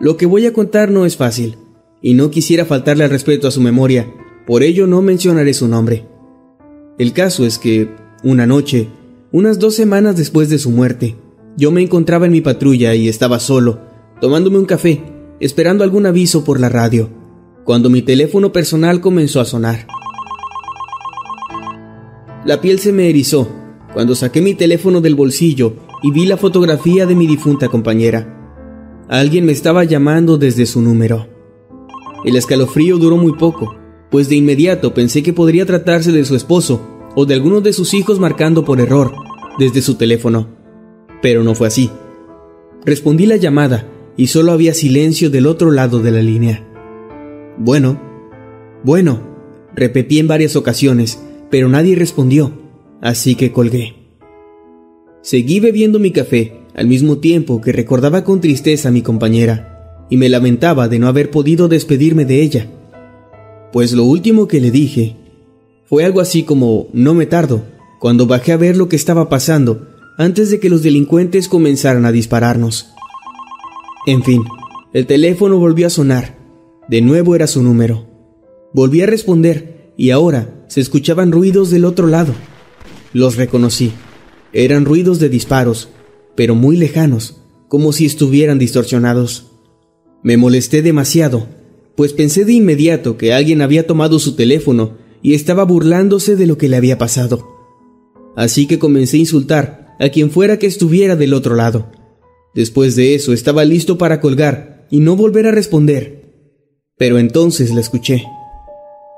Lo 0.00 0.16
que 0.16 0.26
voy 0.26 0.46
a 0.46 0.52
contar 0.52 0.90
no 0.90 1.06
es 1.06 1.16
fácil, 1.16 1.54
y 2.02 2.14
no 2.14 2.32
quisiera 2.32 2.64
faltarle 2.64 3.04
al 3.04 3.10
respeto 3.10 3.46
a 3.46 3.52
su 3.52 3.60
memoria, 3.60 4.12
por 4.44 4.64
ello 4.64 4.88
no 4.88 5.02
mencionaré 5.02 5.54
su 5.54 5.68
nombre. 5.68 6.04
El 6.98 7.12
caso 7.12 7.46
es 7.46 7.60
que, 7.60 7.94
una 8.24 8.44
noche, 8.44 8.88
unas 9.30 9.60
dos 9.60 9.76
semanas 9.76 10.16
después 10.16 10.48
de 10.48 10.58
su 10.58 10.72
muerte, 10.72 11.14
yo 11.56 11.70
me 11.70 11.80
encontraba 11.80 12.26
en 12.26 12.32
mi 12.32 12.40
patrulla 12.40 12.96
y 12.96 13.08
estaba 13.08 13.38
solo, 13.38 13.82
tomándome 14.20 14.58
un 14.58 14.66
café, 14.66 15.00
esperando 15.38 15.84
algún 15.84 16.06
aviso 16.06 16.42
por 16.42 16.58
la 16.58 16.68
radio, 16.70 17.08
cuando 17.68 17.90
mi 17.90 18.00
teléfono 18.00 18.50
personal 18.50 19.02
comenzó 19.02 19.42
a 19.42 19.44
sonar. 19.44 19.86
La 22.46 22.62
piel 22.62 22.78
se 22.78 22.94
me 22.94 23.10
erizó 23.10 23.46
cuando 23.92 24.14
saqué 24.14 24.40
mi 24.40 24.54
teléfono 24.54 25.02
del 25.02 25.14
bolsillo 25.14 25.74
y 26.02 26.10
vi 26.10 26.24
la 26.24 26.38
fotografía 26.38 27.04
de 27.04 27.14
mi 27.14 27.26
difunta 27.26 27.68
compañera. 27.68 29.04
Alguien 29.10 29.44
me 29.44 29.52
estaba 29.52 29.84
llamando 29.84 30.38
desde 30.38 30.64
su 30.64 30.80
número. 30.80 31.28
El 32.24 32.36
escalofrío 32.36 32.96
duró 32.96 33.18
muy 33.18 33.34
poco, 33.34 33.76
pues 34.10 34.30
de 34.30 34.36
inmediato 34.36 34.94
pensé 34.94 35.22
que 35.22 35.34
podría 35.34 35.66
tratarse 35.66 36.10
de 36.10 36.24
su 36.24 36.36
esposo 36.36 36.80
o 37.16 37.26
de 37.26 37.34
alguno 37.34 37.60
de 37.60 37.74
sus 37.74 37.92
hijos 37.92 38.18
marcando 38.18 38.64
por 38.64 38.80
error 38.80 39.12
desde 39.58 39.82
su 39.82 39.96
teléfono. 39.96 40.48
Pero 41.20 41.44
no 41.44 41.54
fue 41.54 41.66
así. 41.66 41.90
Respondí 42.86 43.26
la 43.26 43.36
llamada 43.36 43.86
y 44.16 44.28
solo 44.28 44.52
había 44.52 44.72
silencio 44.72 45.28
del 45.28 45.46
otro 45.46 45.70
lado 45.70 46.00
de 46.00 46.12
la 46.12 46.22
línea. 46.22 46.67
Bueno, 47.58 48.00
bueno, 48.84 49.20
repetí 49.74 50.18
en 50.18 50.28
varias 50.28 50.56
ocasiones 50.56 51.18
pero 51.50 51.68
nadie 51.68 51.96
respondió, 51.96 52.52
así 53.00 53.34
que 53.34 53.52
colgué. 53.52 53.94
Seguí 55.22 55.60
bebiendo 55.60 55.98
mi 55.98 56.12
café 56.12 56.60
al 56.74 56.86
mismo 56.86 57.18
tiempo 57.18 57.60
que 57.60 57.72
recordaba 57.72 58.24
con 58.24 58.40
tristeza 58.40 58.88
a 58.88 58.92
mi 58.92 59.02
compañera 59.02 60.06
y 60.10 60.16
me 60.16 60.28
lamentaba 60.28 60.88
de 60.88 60.98
no 60.98 61.08
haber 61.08 61.30
podido 61.30 61.68
despedirme 61.68 62.24
de 62.24 62.42
ella. 62.42 62.70
Pues 63.72 63.92
lo 63.92 64.04
último 64.04 64.48
que 64.48 64.60
le 64.60 64.70
dije 64.70 65.16
fue 65.86 66.04
algo 66.04 66.20
así 66.20 66.44
como 66.44 66.88
no 66.92 67.14
me 67.14 67.26
tardo 67.26 67.62
cuando 67.98 68.26
bajé 68.26 68.52
a 68.52 68.56
ver 68.56 68.76
lo 68.76 68.88
que 68.88 68.96
estaba 68.96 69.28
pasando 69.28 69.88
antes 70.16 70.50
de 70.50 70.60
que 70.60 70.70
los 70.70 70.82
delincuentes 70.82 71.48
comenzaran 71.48 72.04
a 72.04 72.12
dispararnos. 72.12 72.92
En 74.06 74.22
fin, 74.22 74.42
el 74.92 75.06
teléfono 75.06 75.58
volvió 75.58 75.86
a 75.86 75.90
sonar. 75.90 76.37
De 76.88 77.02
nuevo 77.02 77.34
era 77.34 77.46
su 77.46 77.62
número. 77.62 78.06
Volví 78.72 79.02
a 79.02 79.06
responder 79.06 79.92
y 79.96 80.10
ahora 80.10 80.64
se 80.68 80.80
escuchaban 80.80 81.32
ruidos 81.32 81.70
del 81.70 81.84
otro 81.84 82.06
lado. 82.06 82.32
Los 83.12 83.36
reconocí. 83.36 83.92
Eran 84.52 84.86
ruidos 84.86 85.18
de 85.18 85.28
disparos, 85.28 85.90
pero 86.34 86.54
muy 86.54 86.76
lejanos, 86.76 87.42
como 87.68 87.92
si 87.92 88.06
estuvieran 88.06 88.58
distorsionados. 88.58 89.52
Me 90.22 90.36
molesté 90.36 90.80
demasiado, 90.80 91.46
pues 91.94 92.14
pensé 92.14 92.44
de 92.44 92.54
inmediato 92.54 93.18
que 93.18 93.34
alguien 93.34 93.60
había 93.60 93.86
tomado 93.86 94.18
su 94.18 94.34
teléfono 94.34 94.96
y 95.20 95.34
estaba 95.34 95.64
burlándose 95.64 96.36
de 96.36 96.46
lo 96.46 96.56
que 96.56 96.68
le 96.68 96.76
había 96.76 96.96
pasado. 96.96 97.46
Así 98.34 98.66
que 98.66 98.78
comencé 98.78 99.16
a 99.16 99.20
insultar 99.20 99.96
a 100.00 100.08
quien 100.08 100.30
fuera 100.30 100.58
que 100.58 100.66
estuviera 100.66 101.16
del 101.16 101.34
otro 101.34 101.54
lado. 101.54 101.90
Después 102.54 102.96
de 102.96 103.14
eso 103.14 103.32
estaba 103.32 103.64
listo 103.64 103.98
para 103.98 104.20
colgar 104.20 104.86
y 104.90 105.00
no 105.00 105.16
volver 105.16 105.46
a 105.46 105.50
responder. 105.50 106.17
Pero 106.98 107.18
entonces 107.18 107.72
la 107.72 107.80
escuché. 107.80 108.24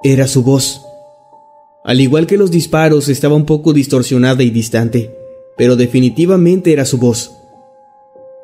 Era 0.04 0.26
su 0.26 0.42
voz. 0.42 0.82
Al 1.82 2.00
igual 2.00 2.26
que 2.26 2.37
los 2.37 2.50
disparos, 2.50 3.08
estaba 3.08 3.34
un 3.34 3.46
poco 3.46 3.72
distorsionada 3.72 4.42
y 4.42 4.50
distante, 4.50 5.16
pero 5.56 5.76
definitivamente 5.76 6.72
era 6.72 6.84
su 6.84 6.99
voz. 6.99 7.32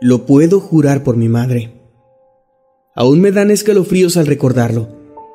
Lo 0.00 0.24
puedo 0.24 0.58
jurar 0.58 1.02
por 1.02 1.18
mi 1.18 1.28
madre. 1.28 1.72
Aún 2.94 3.20
me 3.20 3.30
dan 3.30 3.50
escalofríos 3.50 4.16
al 4.16 4.26
recordarlo. 4.26 4.88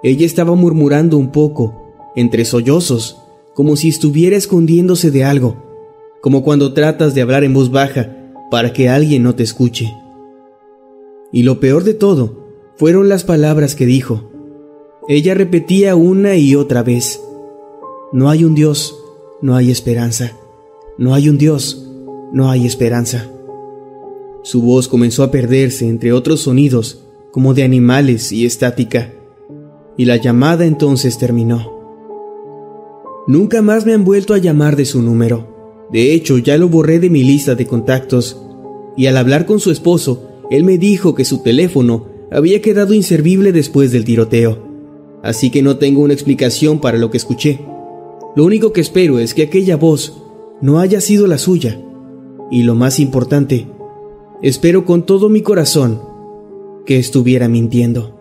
Ella 0.04 0.26
estaba 0.26 0.56
murmurando 0.56 1.18
un 1.18 1.32
poco, 1.32 1.94
entre 2.16 2.44
sollozos, 2.44 3.18
como 3.54 3.76
si 3.76 3.90
estuviera 3.90 4.36
escondiéndose 4.36 5.12
de 5.12 5.24
algo, 5.24 5.64
como 6.22 6.44
cuando 6.44 6.74
tratas 6.74 7.14
de 7.14 7.22
hablar 7.22 7.44
en 7.44 7.54
voz 7.54 7.70
baja 7.70 8.18
para 8.50 8.74
que 8.74 8.90
alguien 8.90 9.22
no 9.22 9.36
te 9.36 9.44
escuche. 9.44 9.94
Y 11.32 11.44
lo 11.44 11.60
peor 11.60 11.84
de 11.84 11.94
todo 11.94 12.41
fueron 12.82 13.10
las 13.10 13.24
palabras 13.24 13.76
que 13.76 13.86
dijo. 13.86 14.32
Ella 15.08 15.36
repetía 15.36 15.96
una 15.96 16.36
y 16.36 16.56
otra 16.56 16.82
vez. 16.82 17.22
No 18.12 18.28
hay 18.28 18.44
un 18.44 18.56
Dios, 18.56 18.98
no 19.40 19.56
hay 19.56 19.70
esperanza. 19.70 20.32
No 20.98 21.14
hay 21.14 21.30
un 21.30 21.38
Dios, 21.38 21.88
no 22.34 22.50
hay 22.50 22.66
esperanza. 22.66 23.30
Su 24.42 24.64
voz 24.64 24.88
comenzó 24.88 25.22
a 25.22 25.30
perderse 25.30 25.88
entre 25.88 26.12
otros 26.12 26.40
sonidos, 26.40 27.04
como 27.30 27.54
de 27.54 27.62
animales 27.62 28.32
y 28.32 28.48
estática, 28.48 29.14
y 29.96 30.06
la 30.06 30.16
llamada 30.16 30.66
entonces 30.66 31.20
terminó. 31.20 31.72
Nunca 33.28 33.62
más 33.62 33.86
me 33.86 33.94
han 33.94 34.04
vuelto 34.04 34.34
a 34.34 34.40
llamar 34.40 34.76
de 34.76 34.86
su 34.86 35.04
número. 35.04 35.86
De 35.92 36.16
hecho, 36.16 36.40
ya 36.40 36.58
lo 36.58 36.68
borré 36.68 37.00
de 37.00 37.12
mi 37.12 37.24
lista 37.24 37.54
de 37.54 37.68
contactos, 37.68 38.42
y 38.98 39.06
al 39.06 39.18
hablar 39.18 39.46
con 39.46 39.60
su 39.60 39.70
esposo, 39.70 40.24
él 40.50 40.64
me 40.64 40.80
dijo 40.80 41.14
que 41.14 41.26
su 41.26 41.44
teléfono 41.44 42.10
había 42.32 42.62
quedado 42.62 42.94
inservible 42.94 43.52
después 43.52 43.92
del 43.92 44.06
tiroteo, 44.06 44.58
así 45.22 45.50
que 45.52 45.62
no 45.62 45.78
tengo 45.78 46.02
una 46.02 46.14
explicación 46.14 46.80
para 46.80 46.98
lo 46.98 47.12
que 47.12 47.18
escuché. 47.18 47.60
Lo 48.36 48.46
único 48.46 48.72
que 48.72 48.82
espero 48.82 49.20
es 49.20 49.34
que 49.34 49.44
aquella 49.44 49.76
voz 49.76 50.24
no 50.62 50.80
haya 50.80 51.02
sido 51.02 51.28
la 51.28 51.38
suya 51.38 51.82
Y 52.50 52.64
lo 52.64 52.76
más 52.76 53.00
importante, 53.00 53.68
espero 54.42 54.86
con 54.86 55.06
todo 55.06 55.28
mi 55.28 55.42
corazón 55.42 56.02
que 56.86 56.98
estuviera 56.98 57.48
mintiendo. 57.50 58.21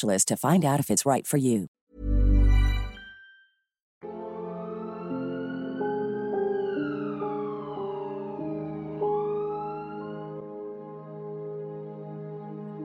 to 0.01 0.37
find 0.37 0.65
out 0.65 0.79
if 0.79 0.89
it's 0.89 1.05
right. 1.05 1.25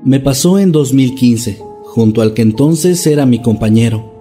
Me 0.06 0.20
pasó 0.20 0.61
en 0.61 0.70
2015, 0.70 1.58
junto 1.82 2.23
al 2.23 2.32
que 2.32 2.42
entonces 2.42 3.04
era 3.08 3.26
mi 3.26 3.42
compañero. 3.42 4.12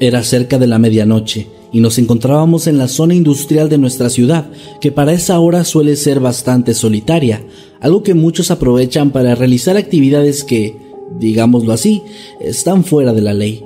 Era 0.00 0.22
cerca 0.22 0.56
de 0.56 0.66
la 0.66 0.78
medianoche 0.78 1.46
y 1.72 1.80
nos 1.80 1.98
encontrábamos 1.98 2.66
en 2.66 2.78
la 2.78 2.88
zona 2.88 3.14
industrial 3.14 3.68
de 3.68 3.76
nuestra 3.76 4.08
ciudad, 4.08 4.50
que 4.80 4.92
para 4.92 5.12
esa 5.12 5.38
hora 5.38 5.64
suele 5.64 5.96
ser 5.96 6.20
bastante 6.20 6.72
solitaria, 6.72 7.44
algo 7.80 8.02
que 8.02 8.14
muchos 8.14 8.50
aprovechan 8.50 9.10
para 9.10 9.34
realizar 9.34 9.76
actividades 9.76 10.42
que, 10.42 10.89
digámoslo 11.18 11.72
así, 11.72 12.02
están 12.40 12.84
fuera 12.84 13.12
de 13.12 13.22
la 13.22 13.34
ley. 13.34 13.64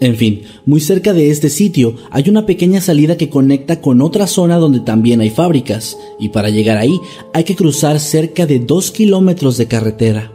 En 0.00 0.16
fin, 0.16 0.42
muy 0.64 0.80
cerca 0.80 1.12
de 1.12 1.30
este 1.30 1.50
sitio 1.50 1.94
hay 2.10 2.30
una 2.30 2.46
pequeña 2.46 2.80
salida 2.80 3.18
que 3.18 3.28
conecta 3.28 3.82
con 3.82 4.00
otra 4.00 4.26
zona 4.26 4.56
donde 4.56 4.80
también 4.80 5.20
hay 5.20 5.28
fábricas, 5.28 5.98
y 6.18 6.30
para 6.30 6.48
llegar 6.48 6.78
ahí 6.78 6.98
hay 7.34 7.44
que 7.44 7.54
cruzar 7.54 8.00
cerca 8.00 8.46
de 8.46 8.60
dos 8.60 8.90
kilómetros 8.90 9.58
de 9.58 9.66
carretera. 9.66 10.32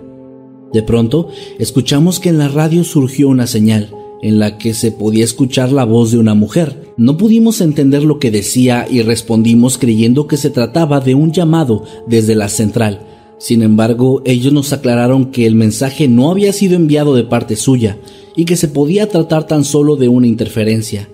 De 0.71 0.83
pronto, 0.83 1.29
escuchamos 1.57 2.19
que 2.19 2.29
en 2.29 2.37
la 2.37 2.47
radio 2.47 2.83
surgió 2.83 3.27
una 3.27 3.47
señal, 3.47 3.89
en 4.21 4.39
la 4.39 4.59
que 4.59 4.73
se 4.73 4.91
podía 4.91 5.23
escuchar 5.23 5.71
la 5.71 5.83
voz 5.83 6.11
de 6.11 6.19
una 6.19 6.35
mujer. 6.35 6.93
No 6.97 7.17
pudimos 7.17 7.59
entender 7.61 8.03
lo 8.03 8.19
que 8.19 8.31
decía 8.31 8.87
y 8.89 9.01
respondimos 9.01 9.77
creyendo 9.77 10.27
que 10.27 10.37
se 10.37 10.49
trataba 10.51 10.99
de 10.99 11.15
un 11.15 11.31
llamado 11.31 11.83
desde 12.07 12.35
la 12.35 12.49
central, 12.49 13.01
sin 13.45 13.61
embargo, 13.61 14.23
ellos 14.25 14.51
nos 14.53 14.73
aclararon 14.73 15.27
que 15.27 15.45
el 15.45 15.53
mensaje 15.53 16.07
no 16.07 16.31
había 16.31 16.51
sido 16.51 16.75
enviado 16.75 17.13
de 17.13 17.25
parte 17.25 17.55
suya 17.55 17.99
y 18.35 18.45
que 18.45 18.55
se 18.55 18.67
podía 18.67 19.07
tratar 19.07 19.45
tan 19.45 19.63
solo 19.63 19.97
de 19.97 20.07
una 20.07 20.25
interferencia. 20.25 21.09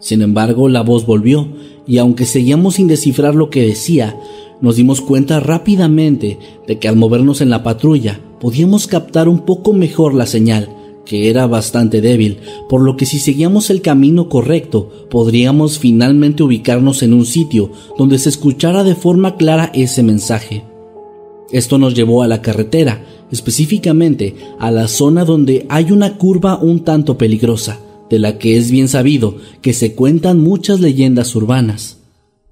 Sin 0.00 0.22
embargo, 0.22 0.70
la 0.70 0.80
voz 0.80 1.04
volvió 1.04 1.46
y 1.86 1.98
aunque 1.98 2.24
seguíamos 2.24 2.76
sin 2.76 2.88
descifrar 2.88 3.34
lo 3.34 3.50
que 3.50 3.66
decía, 3.66 4.18
nos 4.62 4.76
dimos 4.76 5.02
cuenta 5.02 5.40
rápidamente 5.40 6.38
de 6.66 6.78
que 6.78 6.88
al 6.88 6.96
movernos 6.96 7.42
en 7.42 7.50
la 7.50 7.62
patrulla 7.62 8.18
podíamos 8.40 8.86
captar 8.86 9.28
un 9.28 9.40
poco 9.40 9.74
mejor 9.74 10.14
la 10.14 10.24
señal, 10.24 10.70
que 11.04 11.28
era 11.28 11.46
bastante 11.46 12.00
débil, 12.00 12.38
por 12.70 12.80
lo 12.80 12.96
que 12.96 13.04
si 13.04 13.18
seguíamos 13.18 13.68
el 13.68 13.82
camino 13.82 14.30
correcto 14.30 14.88
podríamos 15.10 15.78
finalmente 15.78 16.42
ubicarnos 16.42 17.02
en 17.02 17.12
un 17.12 17.26
sitio 17.26 17.70
donde 17.98 18.18
se 18.18 18.30
escuchara 18.30 18.84
de 18.84 18.94
forma 18.94 19.36
clara 19.36 19.70
ese 19.74 20.02
mensaje. 20.02 20.64
Esto 21.50 21.78
nos 21.78 21.94
llevó 21.94 22.22
a 22.22 22.28
la 22.28 22.42
carretera, 22.42 23.04
específicamente 23.30 24.34
a 24.58 24.70
la 24.70 24.88
zona 24.88 25.24
donde 25.24 25.66
hay 25.68 25.92
una 25.92 26.18
curva 26.18 26.58
un 26.58 26.84
tanto 26.84 27.16
peligrosa, 27.16 27.80
de 28.10 28.18
la 28.18 28.38
que 28.38 28.56
es 28.56 28.70
bien 28.70 28.88
sabido 28.88 29.36
que 29.62 29.72
se 29.72 29.94
cuentan 29.94 30.40
muchas 30.40 30.80
leyendas 30.80 31.34
urbanas. 31.34 31.98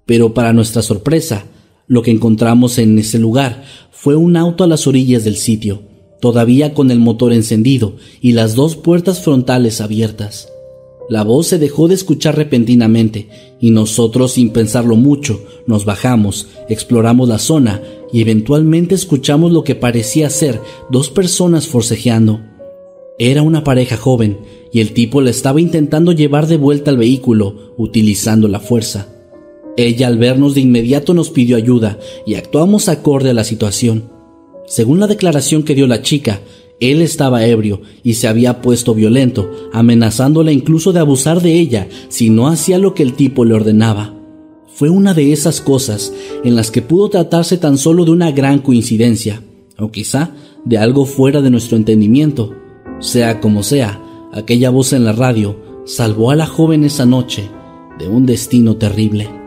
Pero 0.06 0.34
para 0.34 0.52
nuestra 0.52 0.82
sorpresa, 0.82 1.44
lo 1.86 2.02
que 2.02 2.10
encontramos 2.10 2.78
en 2.78 2.98
ese 2.98 3.18
lugar 3.18 3.64
fue 3.90 4.16
un 4.16 4.36
auto 4.36 4.64
a 4.64 4.66
las 4.66 4.86
orillas 4.86 5.24
del 5.24 5.36
sitio, 5.36 5.82
todavía 6.20 6.74
con 6.74 6.90
el 6.90 6.98
motor 6.98 7.32
encendido 7.32 7.96
y 8.20 8.32
las 8.32 8.54
dos 8.54 8.76
puertas 8.76 9.20
frontales 9.22 9.80
abiertas. 9.80 10.48
La 11.08 11.22
voz 11.22 11.46
se 11.46 11.58
dejó 11.58 11.86
de 11.86 11.94
escuchar 11.94 12.36
repentinamente 12.36 13.28
y 13.60 13.70
nosotros, 13.70 14.32
sin 14.32 14.50
pensarlo 14.50 14.96
mucho, 14.96 15.40
nos 15.66 15.84
bajamos, 15.84 16.48
exploramos 16.68 17.28
la 17.28 17.38
zona 17.38 17.80
y 18.12 18.22
eventualmente 18.22 18.94
escuchamos 18.94 19.52
lo 19.52 19.62
que 19.62 19.76
parecía 19.76 20.30
ser 20.30 20.60
dos 20.90 21.10
personas 21.10 21.68
forcejeando. 21.68 22.40
Era 23.18 23.42
una 23.42 23.62
pareja 23.62 23.96
joven 23.96 24.38
y 24.72 24.80
el 24.80 24.92
tipo 24.92 25.20
la 25.20 25.30
estaba 25.30 25.60
intentando 25.60 26.12
llevar 26.12 26.48
de 26.48 26.56
vuelta 26.56 26.90
al 26.90 26.98
vehículo 26.98 27.72
utilizando 27.76 28.48
la 28.48 28.60
fuerza. 28.60 29.08
Ella 29.76 30.08
al 30.08 30.18
vernos 30.18 30.54
de 30.54 30.62
inmediato 30.62 31.14
nos 31.14 31.30
pidió 31.30 31.56
ayuda 31.56 31.98
y 32.26 32.34
actuamos 32.34 32.88
acorde 32.88 33.30
a 33.30 33.34
la 33.34 33.44
situación. 33.44 34.10
Según 34.66 34.98
la 34.98 35.06
declaración 35.06 35.62
que 35.62 35.74
dio 35.74 35.86
la 35.86 36.02
chica, 36.02 36.40
él 36.80 37.00
estaba 37.00 37.46
ebrio 37.46 37.80
y 38.02 38.14
se 38.14 38.28
había 38.28 38.60
puesto 38.60 38.94
violento, 38.94 39.50
amenazándola 39.72 40.52
incluso 40.52 40.92
de 40.92 41.00
abusar 41.00 41.40
de 41.40 41.58
ella 41.58 41.88
si 42.08 42.28
no 42.30 42.48
hacía 42.48 42.78
lo 42.78 42.94
que 42.94 43.02
el 43.02 43.14
tipo 43.14 43.44
le 43.44 43.54
ordenaba. 43.54 44.14
Fue 44.68 44.90
una 44.90 45.14
de 45.14 45.32
esas 45.32 45.62
cosas 45.62 46.12
en 46.44 46.54
las 46.54 46.70
que 46.70 46.82
pudo 46.82 47.08
tratarse 47.08 47.56
tan 47.56 47.78
solo 47.78 48.04
de 48.04 48.10
una 48.10 48.30
gran 48.30 48.58
coincidencia, 48.58 49.42
o 49.78 49.90
quizá 49.90 50.32
de 50.66 50.76
algo 50.76 51.06
fuera 51.06 51.40
de 51.40 51.50
nuestro 51.50 51.78
entendimiento. 51.78 52.54
Sea 53.00 53.40
como 53.40 53.62
sea, 53.62 54.02
aquella 54.32 54.68
voz 54.68 54.92
en 54.92 55.04
la 55.04 55.12
radio 55.12 55.56
salvó 55.86 56.30
a 56.30 56.36
la 56.36 56.46
joven 56.46 56.84
esa 56.84 57.06
noche 57.06 57.48
de 57.98 58.06
un 58.06 58.26
destino 58.26 58.76
terrible. 58.76 59.45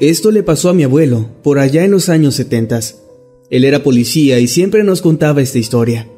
Esto 0.00 0.30
le 0.30 0.42
pasó 0.42 0.68
a 0.68 0.74
mi 0.74 0.82
abuelo, 0.82 1.28
por 1.42 1.58
allá 1.58 1.84
en 1.84 1.90
los 1.90 2.08
años 2.08 2.34
setentas. 2.34 3.02
Él 3.50 3.64
era 3.64 3.82
policía 3.82 4.38
y 4.38 4.48
siempre 4.48 4.82
nos 4.84 5.02
contaba 5.02 5.42
esta 5.42 5.58
historia. 5.58 6.08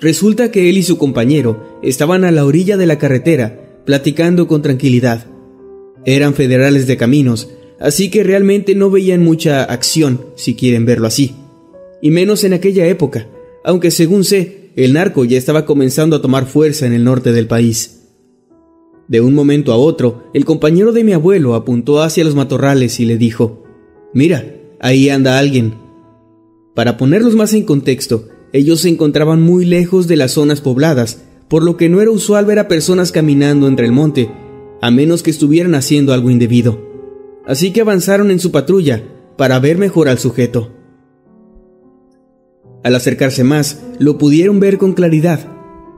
Resulta 0.00 0.50
que 0.50 0.68
él 0.68 0.78
y 0.78 0.82
su 0.82 0.98
compañero 0.98 1.78
estaban 1.82 2.24
a 2.24 2.30
la 2.30 2.44
orilla 2.44 2.76
de 2.76 2.86
la 2.86 2.98
carretera, 2.98 3.82
platicando 3.84 4.48
con 4.48 4.62
tranquilidad. 4.62 5.26
Eran 6.04 6.34
federales 6.34 6.86
de 6.86 6.96
caminos, 6.96 7.50
así 7.78 8.10
que 8.10 8.22
realmente 8.22 8.74
no 8.74 8.90
veían 8.90 9.22
mucha 9.22 9.64
acción, 9.64 10.22
si 10.34 10.54
quieren 10.54 10.86
verlo 10.86 11.06
así. 11.06 11.34
Y 12.02 12.10
menos 12.10 12.44
en 12.44 12.54
aquella 12.54 12.86
época, 12.86 13.28
aunque 13.62 13.90
según 13.90 14.24
sé, 14.24 14.70
el 14.76 14.94
narco 14.94 15.24
ya 15.24 15.36
estaba 15.36 15.66
comenzando 15.66 16.16
a 16.16 16.22
tomar 16.22 16.46
fuerza 16.46 16.86
en 16.86 16.94
el 16.94 17.04
norte 17.04 17.32
del 17.32 17.46
país. 17.46 17.99
De 19.10 19.20
un 19.20 19.34
momento 19.34 19.72
a 19.72 19.76
otro, 19.76 20.22
el 20.34 20.44
compañero 20.44 20.92
de 20.92 21.02
mi 21.02 21.12
abuelo 21.12 21.56
apuntó 21.56 22.00
hacia 22.00 22.22
los 22.22 22.36
matorrales 22.36 23.00
y 23.00 23.06
le 23.06 23.18
dijo, 23.18 23.64
Mira, 24.14 24.44
ahí 24.78 25.08
anda 25.08 25.40
alguien. 25.40 25.74
Para 26.76 26.96
ponerlos 26.96 27.34
más 27.34 27.52
en 27.54 27.64
contexto, 27.64 28.28
ellos 28.52 28.82
se 28.82 28.88
encontraban 28.88 29.42
muy 29.42 29.64
lejos 29.64 30.06
de 30.06 30.14
las 30.14 30.30
zonas 30.30 30.60
pobladas, 30.60 31.24
por 31.48 31.64
lo 31.64 31.76
que 31.76 31.88
no 31.88 32.00
era 32.00 32.12
usual 32.12 32.44
ver 32.44 32.60
a 32.60 32.68
personas 32.68 33.10
caminando 33.10 33.66
entre 33.66 33.84
el 33.84 33.90
monte, 33.90 34.30
a 34.80 34.92
menos 34.92 35.24
que 35.24 35.32
estuvieran 35.32 35.74
haciendo 35.74 36.12
algo 36.12 36.30
indebido. 36.30 36.80
Así 37.44 37.72
que 37.72 37.80
avanzaron 37.80 38.30
en 38.30 38.38
su 38.38 38.52
patrulla 38.52 39.02
para 39.36 39.58
ver 39.58 39.76
mejor 39.76 40.08
al 40.08 40.20
sujeto. 40.20 40.70
Al 42.84 42.94
acercarse 42.94 43.42
más, 43.42 43.82
lo 43.98 44.18
pudieron 44.18 44.60
ver 44.60 44.78
con 44.78 44.92
claridad. 44.92 45.48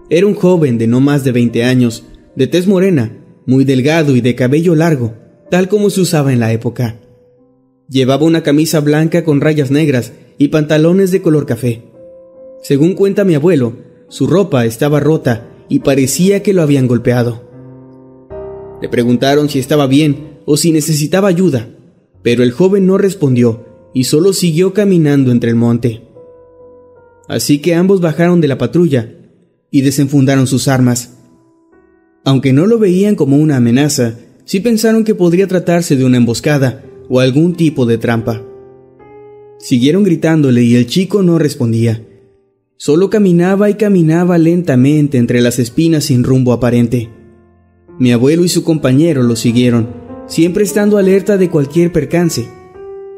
Era 0.09 0.27
un 0.27 0.35
joven 0.35 0.79
de 0.79 0.87
no 0.87 1.01
más 1.01 1.25
de 1.25 1.33
20 1.33 1.63
años, 1.65 2.07
de 2.37 2.47
tez 2.47 2.67
morena, 2.67 3.19
muy 3.47 3.65
delgado 3.65 4.17
y 4.17 4.21
de 4.21 4.35
cabello 4.35 4.75
largo, 4.75 5.15
tal 5.51 5.69
como 5.69 5.91
se 5.91 6.01
usaba 6.01 6.33
en 6.33 6.41
la 6.41 6.53
época. 6.53 7.01
Llevaba 7.89 8.25
una 8.25 8.43
camisa 8.43 8.81
blanca 8.81 9.25
con 9.25 9.41
rayas 9.41 9.71
negras 9.71 10.13
y 10.39 10.49
pantalones 10.49 11.11
de 11.11 11.21
color 11.21 11.47
café. 11.47 11.83
Según 12.63 12.95
cuenta 12.95 13.25
mi 13.25 13.35
abuelo, 13.35 13.75
su 14.09 14.27
ropa 14.27 14.65
estaba 14.65 15.01
rota 15.01 15.49
y 15.69 15.81
parecía 15.81 16.43
que 16.43 16.53
lo 16.53 16.63
habían 16.63 16.87
golpeado. 16.87 17.49
Le 18.81 18.89
preguntaron 18.89 19.49
si 19.49 19.59
estaba 19.59 19.87
bien 19.87 20.41
o 20.45 20.57
si 20.57 20.73
necesitaba 20.73 21.29
ayuda, 21.29 21.69
pero 22.23 22.43
el 22.43 22.53
joven 22.53 22.87
no 22.87 22.99
respondió 22.99 23.65
y 23.95 24.05
solo 24.05 24.33
siguió 24.33 24.73
caminando 24.73 25.31
entre 25.33 25.51
el 25.51 25.57
monte. 25.57 26.03
Así 27.29 27.61
que 27.61 27.75
ambos 27.75 28.01
bajaron 28.01 28.41
de 28.41 28.49
la 28.49 28.59
patrulla 28.59 29.13
y 29.71 29.83
desenfundaron 29.83 30.47
sus 30.47 30.69
armas. 30.69 31.22
Aunque 32.25 32.53
no 32.53 32.67
lo 32.67 32.79
veían 32.79 33.17
como 33.17 33.37
una 33.37 33.57
amenaza, 33.57 34.19
sí 34.45 34.61
pensaron 34.61 35.05
que 35.05 35.15
podría 35.15 35.49
tratarse 35.49 35.97
de 35.97 36.05
una 36.05 36.19
emboscada 36.19 36.85
o 37.09 37.21
algún 37.21 37.55
tipo 37.55 37.87
de 37.87 37.99
trampa. 37.99 38.43
Siguieron 39.59 40.05
gritándole 40.05 40.63
y 40.63 40.77
el 40.77 40.87
chico 40.87 41.23
no 41.23 41.39
respondía. 41.39 42.05
Solo 42.77 43.11
caminaba 43.11 43.71
y 43.71 43.75
caminaba 43.75 44.39
lentamente 44.39 45.19
entre 45.19 45.41
las 45.41 45.59
espinas 45.59 46.05
sin 46.05 46.25
rumbo 46.25 46.53
aparente. 46.53 47.11
Mi 47.99 48.11
abuelo 48.11 48.45
y 48.45 48.49
su 48.49 48.65
compañero 48.65 49.23
lo 49.23 49.37
siguieron, 49.37 49.89
siempre 50.27 50.65
estando 50.65 50.99
alerta 50.99 51.37
de 51.37 51.49
cualquier 51.49 51.93
percance. 51.93 52.49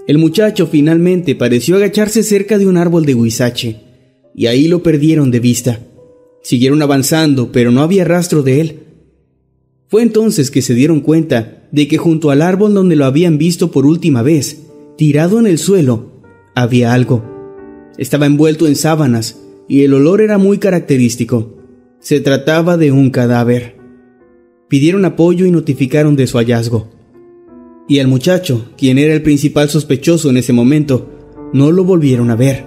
El 0.06 0.18
muchacho 0.18 0.66
finalmente 0.66 1.34
pareció 1.34 1.76
agacharse 1.76 2.22
cerca 2.22 2.58
de 2.58 2.66
un 2.66 2.76
árbol 2.76 3.06
de 3.06 3.14
huizache, 3.14 3.80
y 4.34 4.46
ahí 4.46 4.68
lo 4.68 4.82
perdieron 4.82 5.30
de 5.30 5.40
vista. 5.40 5.80
Siguieron 6.42 6.82
avanzando, 6.82 7.52
pero 7.52 7.70
no 7.70 7.80
había 7.80 8.04
rastro 8.04 8.42
de 8.42 8.60
él. 8.60 8.80
Fue 9.88 10.02
entonces 10.02 10.50
que 10.50 10.62
se 10.62 10.74
dieron 10.74 11.00
cuenta 11.00 11.68
de 11.70 11.88
que 11.88 11.98
junto 11.98 12.30
al 12.30 12.42
árbol 12.42 12.74
donde 12.74 12.96
lo 12.96 13.04
habían 13.04 13.38
visto 13.38 13.70
por 13.70 13.86
última 13.86 14.22
vez, 14.22 14.62
tirado 14.96 15.38
en 15.38 15.46
el 15.46 15.58
suelo, 15.58 16.22
había 16.54 16.92
algo. 16.92 17.24
Estaba 17.98 18.26
envuelto 18.26 18.66
en 18.66 18.76
sábanas 18.76 19.40
y 19.68 19.82
el 19.82 19.94
olor 19.94 20.20
era 20.20 20.38
muy 20.38 20.58
característico. 20.58 21.58
Se 22.00 22.20
trataba 22.20 22.76
de 22.76 22.92
un 22.92 23.10
cadáver. 23.10 23.76
Pidieron 24.68 25.04
apoyo 25.04 25.46
y 25.46 25.50
notificaron 25.50 26.16
de 26.16 26.26
su 26.26 26.38
hallazgo. 26.38 26.90
Y 27.88 27.98
al 27.98 28.08
muchacho, 28.08 28.70
quien 28.76 28.98
era 28.98 29.14
el 29.14 29.22
principal 29.22 29.68
sospechoso 29.68 30.30
en 30.30 30.38
ese 30.38 30.52
momento, 30.52 31.10
no 31.52 31.70
lo 31.70 31.84
volvieron 31.84 32.30
a 32.30 32.36
ver. 32.36 32.64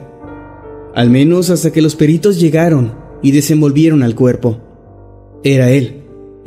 Al 0.95 1.10
menos 1.10 1.49
hasta 1.49 1.71
que 1.71 1.82
los 1.82 1.95
peritos 1.95 2.39
llegaron 2.39 2.93
y 3.21 3.32
desenvolvieron 3.32 4.03
al 4.03 4.15
cuerpo. 4.15 4.62
Era 5.43 5.71
él, 5.71 5.97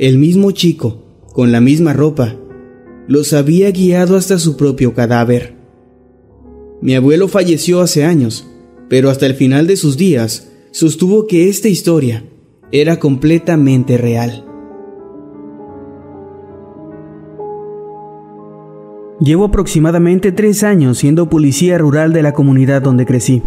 el 0.01 0.17
mismo 0.17 0.49
chico, 0.49 1.03
con 1.31 1.51
la 1.51 1.61
misma 1.61 1.93
ropa. 1.93 2.35
Los 3.07 3.33
había 3.33 3.69
guiado 3.69 4.17
hasta 4.17 4.39
su 4.39 4.57
propio 4.57 4.95
cadáver. 4.95 5.53
Mi 6.81 6.95
abuelo 6.95 7.27
falleció 7.27 7.81
hace 7.81 8.03
años, 8.03 8.49
pero 8.89 9.11
hasta 9.11 9.27
el 9.27 9.35
final 9.35 9.67
de 9.67 9.75
sus 9.75 9.97
días 9.97 10.49
sostuvo 10.71 11.27
que 11.27 11.49
esta 11.49 11.67
historia 11.67 12.25
era 12.71 12.97
completamente 12.97 13.99
real. 13.99 14.43
Llevo 19.19 19.45
aproximadamente 19.45 20.31
tres 20.31 20.63
años 20.63 20.97
siendo 20.97 21.29
policía 21.29 21.77
rural 21.77 22.11
de 22.11 22.23
la 22.23 22.33
comunidad 22.33 22.81
donde 22.81 23.05
crecí. 23.05 23.43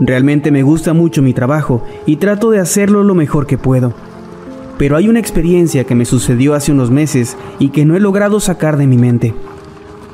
Realmente 0.00 0.50
me 0.50 0.62
gusta 0.62 0.94
mucho 0.94 1.20
mi 1.20 1.34
trabajo 1.34 1.82
y 2.06 2.16
trato 2.16 2.50
de 2.50 2.60
hacerlo 2.60 3.04
lo 3.04 3.14
mejor 3.14 3.46
que 3.46 3.58
puedo. 3.58 3.92
Pero 4.78 4.96
hay 4.96 5.08
una 5.08 5.20
experiencia 5.20 5.84
que 5.84 5.94
me 5.94 6.04
sucedió 6.04 6.54
hace 6.54 6.72
unos 6.72 6.90
meses 6.90 7.36
y 7.58 7.68
que 7.68 7.84
no 7.84 7.96
he 7.96 8.00
logrado 8.00 8.40
sacar 8.40 8.76
de 8.76 8.86
mi 8.86 8.96
mente. 8.96 9.34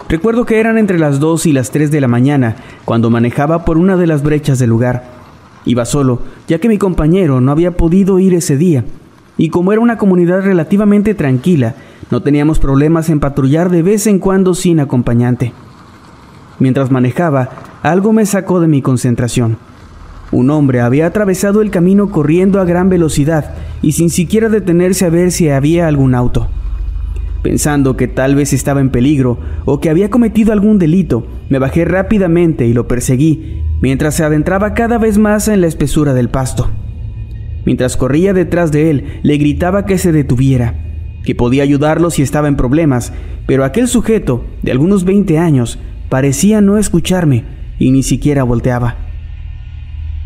Recuerdo 0.09 0.44
que 0.44 0.59
eran 0.59 0.77
entre 0.77 0.99
las 0.99 1.20
2 1.20 1.46
y 1.46 1.53
las 1.53 1.70
3 1.70 1.90
de 1.90 2.01
la 2.01 2.09
mañana 2.09 2.57
cuando 2.85 3.11
manejaba 3.11 3.64
por 3.64 3.79
una 3.79 3.96
de 3.96 4.07
las 4.07 4.23
brechas 4.23 4.59
del 4.59 4.70
lugar. 4.70 5.05
Iba 5.64 5.85
solo, 5.85 6.23
ya 6.49 6.59
que 6.59 6.68
mi 6.68 6.79
compañero 6.79 7.40
no 7.40 7.53
había 7.53 7.77
podido 7.77 8.18
ir 8.18 8.35
ese 8.35 8.57
día, 8.57 8.85
y 9.37 9.51
como 9.51 9.73
era 9.73 9.81
una 9.81 9.99
comunidad 9.99 10.42
relativamente 10.42 11.14
tranquila, 11.14 11.75
no 12.11 12.23
teníamos 12.23 12.59
problemas 12.59 13.09
en 13.09 13.20
patrullar 13.20 13.70
de 13.70 13.83
vez 13.83 14.07
en 14.07 14.18
cuando 14.18 14.55
sin 14.55 14.81
acompañante. 14.81 15.53
Mientras 16.59 16.90
manejaba, 16.90 17.49
algo 17.83 18.12
me 18.12 18.27
sacó 18.27 18.61
de 18.61 18.68
mi 18.68 18.83
concentración. 18.83 19.59
Un 20.33 20.51
hombre 20.51 20.81
había 20.81 21.07
atravesado 21.07 21.61
el 21.61 21.71
camino 21.71 22.11
corriendo 22.11 22.61
a 22.61 22.64
gran 22.64 22.88
velocidad 22.88 23.55
y 23.83 23.93
sin 23.93 24.11
siquiera 24.11 24.49
detenerse 24.49 25.05
a 25.07 25.11
ver 25.11 25.33
si 25.33 25.49
había 25.49 25.88
algún 25.88 26.14
auto. 26.14 26.49
Pensando 27.43 27.97
que 27.97 28.07
tal 28.07 28.35
vez 28.35 28.53
estaba 28.53 28.81
en 28.81 28.90
peligro 28.90 29.38
o 29.64 29.81
que 29.81 29.90
había 29.90 30.11
cometido 30.11 30.53
algún 30.53 30.79
delito, 30.79 31.27
me 31.49 31.59
bajé 31.59 31.85
rápidamente 31.85 32.66
y 32.66 32.75
lo 32.75 32.87
perseguí, 32.87 33.62
mientras 33.81 34.14
se 34.14 34.25
adentraba 34.25 34.75
cada 34.75 34.99
vez 34.99 35.19
más 35.19 35.49
en 35.49 35.62
la 35.62 35.66
espesura 35.66 36.12
del 36.12 36.29
pasto. 36.29 36.71
Mientras 37.64 37.97
corría 37.97 38.33
detrás 38.33 38.73
de 38.73 38.90
él, 38.90 39.05
le 39.23 39.37
gritaba 39.37 39.85
que 39.87 39.99
se 39.99 40.12
detuviera, 40.12 40.75
que 41.25 41.35
podía 41.35 41.62
ayudarlo 41.62 42.11
si 42.11 42.23
estaba 42.23 42.49
en 42.49 42.57
problemas, 42.57 43.12
pero 43.47 43.64
aquel 43.64 43.88
sujeto, 43.88 44.45
de 44.62 44.71
algunos 44.71 45.05
20 45.05 45.38
años, 45.38 45.79
parecía 46.09 46.61
no 46.61 46.79
escucharme 46.79 47.45
y 47.79 47.90
ni 47.90 48.03
siquiera 48.03 48.45
volteaba. 48.45 49.10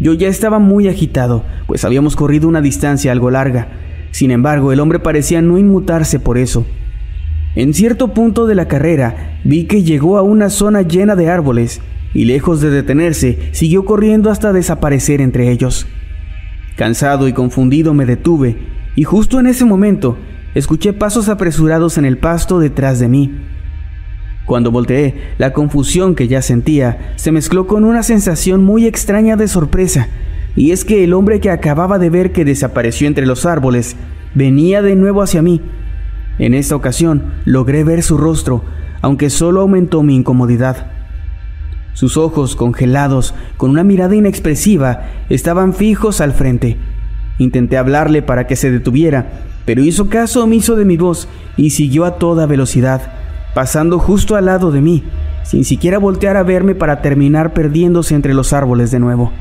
Yo 0.01 0.13
ya 0.15 0.29
estaba 0.29 0.59
muy 0.59 0.89
agitado, 0.89 1.45
pues 1.67 1.85
habíamos 1.85 2.17
corrido 2.17 2.49
una 2.49 2.61
distancia 2.61 3.13
algo 3.13 3.31
larga. 3.31 3.69
Sin 4.11 4.31
embargo, 4.31 4.73
el 4.73 4.81
hombre 4.81 4.99
parecía 4.99 5.43
no 5.43 5.59
inmutarse 5.59 6.21
por 6.21 6.39
eso, 6.39 6.67
en 7.57 7.73
cierto 7.73 8.09
punto 8.09 8.47
de 8.47 8.57
la 8.57 8.67
carrera 8.67 9.39
vi 9.45 9.67
que 9.67 9.85
llegó 9.85 10.19
a 10.19 10.23
una 10.23 10.51
zona 10.51 10.83
llena 10.83 11.15
de 11.15 11.31
árboles 11.31 11.81
y 12.13 12.25
lejos 12.25 12.61
de 12.61 12.71
detenerse 12.71 13.51
siguió 13.53 13.85
corriendo 13.85 14.31
hasta 14.31 14.53
desaparecer 14.53 15.21
entre 15.21 15.53
ellos. 15.53 15.87
Cansado 16.77 17.29
y 17.29 17.33
confundido 17.33 17.95
me 17.95 18.07
detuve 18.07 18.57
y 18.97 19.05
justo 19.05 19.39
en 19.39 19.47
ese 19.47 19.65
momento 19.65 20.17
escuché 20.57 20.93
pasos 20.93 21.29
apresurados 21.29 21.97
en 21.97 22.05
el 22.05 22.19
pasto 22.19 22.59
detrás 22.59 22.99
de 22.99 23.09
mí. 23.09 23.33
Cuando 24.47 24.71
volteé, 24.71 25.33
la 25.39 25.53
confusión 25.53 26.15
que 26.15 26.29
ya 26.29 26.43
sentía 26.43 27.15
se 27.17 27.33
mezcló 27.33 27.67
con 27.67 27.85
una 27.85 28.03
sensación 28.03 28.63
muy 28.63 28.87
extraña 28.87 29.37
de 29.37 29.49
sorpresa, 29.49 30.09
y 30.57 30.71
es 30.71 30.85
que 30.85 31.05
el 31.05 31.15
hombre 31.15 31.41
que 31.41 31.51
acababa 31.51 31.99
de 31.99 32.11
ver 32.11 32.33
que 32.33 32.45
desapareció 32.45 33.09
entre 33.09 33.27
los 33.27 33.47
árboles 33.47 33.97
venía 34.35 34.83
de 34.83 34.97
nuevo 34.97 35.23
hacia 35.23 35.43
mí 35.43 35.61
en 36.39 36.55
esta 36.55 36.75
ocasión 36.75 37.33
logré 37.45 37.85
ver 37.85 38.03
su 38.03 38.19
rostro, 38.19 38.65
aunque 39.03 39.31
solo 39.31 39.61
aumentó 39.61 40.03
mi 40.03 40.17
incomodidad. 40.17 40.89
Sus 41.93 42.17
ojos 42.17 42.57
congelados, 42.57 43.35
con 43.57 43.71
una 43.71 43.85
mirada 43.85 44.17
inexpresiva, 44.17 45.05
estaban 45.29 45.75
fijos 45.75 46.21
al 46.21 46.33
frente. 46.33 46.77
Intenté 47.39 47.77
hablarle 47.77 48.21
para 48.23 48.49
que 48.49 48.57
se 48.57 48.73
detuviera, 48.73 49.45
pero 49.65 49.83
hizo 49.83 50.09
caso 50.09 50.43
omiso 50.43 50.75
de 50.75 50.85
mi 50.85 50.97
voz 50.97 51.29
y 51.57 51.71
siguió 51.71 52.05
a 52.05 52.19
toda 52.19 52.47
velocidad, 52.47 53.13
pasando 53.55 53.99
justo 53.99 54.37
al 54.37 54.47
lado 54.47 54.71
de 54.71 54.81
mí, 54.81 55.05
sin 55.45 55.65
siquiera 55.65 55.99
voltear 55.99 56.37
a 56.37 56.43
verme 56.43 56.75
para 56.75 57.01
terminar 57.01 57.53
perdiéndose 57.53 58.15
entre 58.15 58.35
los 58.35 58.53
árboles 58.53 58.91
de 58.91 58.99
nuevo. 58.99 59.33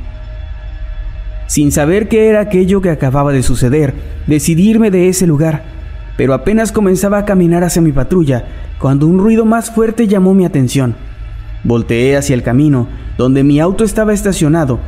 Sin 1.48 1.72
saber 1.72 2.08
qué 2.08 2.30
era 2.30 2.42
aquello 2.42 2.82
que 2.82 2.90
acababa 2.90 3.32
de 3.32 3.44
suceder, 3.44 3.94
decidí 4.28 4.70
irme 4.70 4.92
de 4.92 5.10
ese 5.10 5.28
lugar 5.28 5.74
pero 6.18 6.34
apenas 6.34 6.72
comenzaba 6.72 7.18
a 7.18 7.26
caminar 7.26 7.64
hacia 7.64 7.82
mi 7.82 7.92
patrulla 7.92 8.46
cuando 8.80 9.08
un 9.08 9.20
ruido 9.20 9.46
más 9.46 9.72
fuerte 9.72 10.08
llamó 10.08 10.34
mi 10.34 10.46
atención. 10.46 10.96
Volteé 11.64 12.18
hacia 12.18 12.34
el 12.34 12.44
camino, 12.44 12.88
donde 13.18 13.44
mi 13.44 13.60
auto 13.60 13.84
estaba 13.84 14.14
estacionado, 14.14 14.80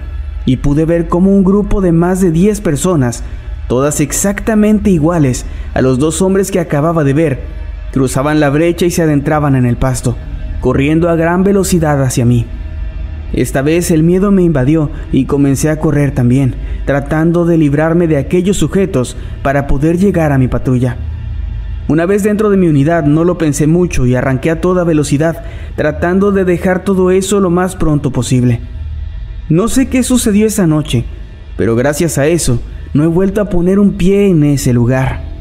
y 0.46 0.58
pude 0.58 0.86
ver 0.86 1.08
cómo 1.08 1.32
un 1.32 1.44
grupo 1.44 1.82
de 1.82 1.92
más 1.92 2.20
de 2.22 2.32
10 2.32 2.62
personas, 2.62 3.24
todas 3.68 4.02
exactamente 4.02 4.90
iguales 4.90 5.46
a 5.74 5.82
los 5.82 5.98
dos 5.98 6.22
hombres 6.22 6.52
que 6.52 6.60
acababa 6.60 7.04
de 7.04 7.14
ver, 7.14 7.42
cruzaban 7.92 8.40
la 8.40 8.50
brecha 8.50 8.86
y 8.86 8.92
se 8.92 9.02
adentraban 9.02 9.56
en 9.56 9.66
el 9.66 9.78
pasto, 9.78 10.16
corriendo 10.62 11.10
a 11.10 11.16
gran 11.16 11.44
velocidad 11.44 12.02
hacia 12.04 12.26
mí. 12.26 12.46
Esta 13.34 13.62
vez 13.62 13.92
el 13.92 14.04
miedo 14.04 14.32
me 14.32 14.44
invadió 14.44 14.92
y 15.12 15.26
comencé 15.26 15.70
a 15.70 15.80
correr 15.80 16.12
también, 16.12 16.56
tratando 16.86 17.46
de 17.46 17.58
librarme 17.58 18.08
de 18.08 18.18
aquellos 18.18 18.58
sujetos 18.58 19.18
para 19.44 19.68
poder 19.68 19.98
llegar 19.98 20.32
a 20.32 20.38
mi 20.38 20.48
patrulla. 20.48 20.98
Una 21.88 22.06
vez 22.06 22.24
dentro 22.24 22.50
de 22.50 22.58
mi 22.58 22.68
unidad 22.68 23.04
no 23.04 23.24
lo 23.24 23.38
pensé 23.38 23.68
mucho 23.68 24.06
y 24.06 24.16
arranqué 24.16 24.52
a 24.52 24.62
toda 24.62 24.84
velocidad, 24.84 25.44
tratando 25.76 26.32
de 26.32 26.46
dejar 26.46 26.84
todo 26.84 27.12
eso 27.12 27.40
lo 27.40 27.50
más 27.50 27.76
pronto 27.76 28.12
posible. 28.12 28.62
No 29.50 29.68
sé 29.68 29.88
qué 29.88 30.02
sucedió 30.02 30.48
esa 30.48 30.66
noche, 30.66 31.06
pero 31.58 31.76
gracias 31.76 32.18
a 32.18 32.26
eso 32.26 32.60
no 32.94 33.04
he 33.04 33.08
vuelto 33.08 33.42
a 33.42 33.50
poner 33.50 33.78
un 33.78 33.94
pie 33.94 34.30
en 34.30 34.44
ese 34.44 34.74
lugar. 34.74 35.35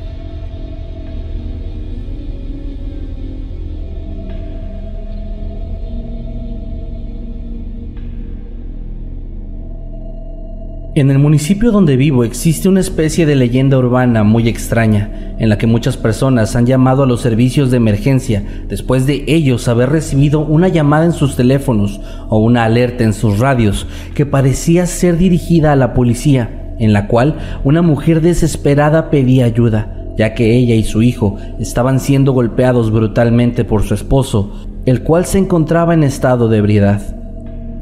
En 10.97 11.11
el 11.11 11.19
municipio 11.19 11.73
donde 11.73 11.97
vivo 11.97 12.23
existe 12.23 12.69
una 12.69 12.79
especie 12.79 13.27
de 13.27 13.35
leyenda 13.35 13.77
urbana 13.77 14.23
muy 14.23 14.49
extraña, 14.49 15.35
en 15.41 15.49
la 15.49 15.59
que 15.59 15.67
muchas 15.67 15.97
personas 15.97 16.55
han 16.55 16.67
llamado 16.67 17.03
a 17.03 17.07
los 17.07 17.21
servicios 17.21 17.73
de 17.73 17.79
emergencia 17.79 18.45
después 18.69 19.05
de 19.05 19.25
ellos 19.27 19.67
haber 19.67 19.91
recibido 19.91 20.39
una 20.39 20.69
llamada 20.69 21.05
en 21.05 21.13
sus 21.13 21.35
teléfonos 21.35 22.01
o 22.29 22.39
una 22.39 22.63
alerta 22.63 23.03
en 23.03 23.13
sus 23.13 23.41
radios 23.41 23.89
que 24.15 24.25
parecía 24.25 24.87
ser 24.87 25.19
dirigida 25.19 25.73
a 25.73 25.77
la 25.77 25.95
policía, 25.95 26.77
en 26.79 26.93
la 26.93 27.09
cual 27.09 27.39
una 27.65 27.83
mujer 27.83 28.21
desesperada 28.21 29.11
pedía 29.11 29.47
ayuda, 29.47 30.13
ya 30.17 30.35
que 30.35 30.57
ella 30.57 30.77
y 30.77 30.85
su 30.85 31.03
hijo 31.03 31.39
estaban 31.59 31.99
siendo 31.99 32.31
golpeados 32.31 32.93
brutalmente 32.93 33.65
por 33.65 33.83
su 33.83 33.95
esposo, 33.95 34.69
el 34.87 35.03
cual 35.03 35.25
se 35.25 35.39
encontraba 35.39 35.93
en 35.93 36.05
estado 36.05 36.49
de 36.49 36.59
ebriedad. 36.59 37.24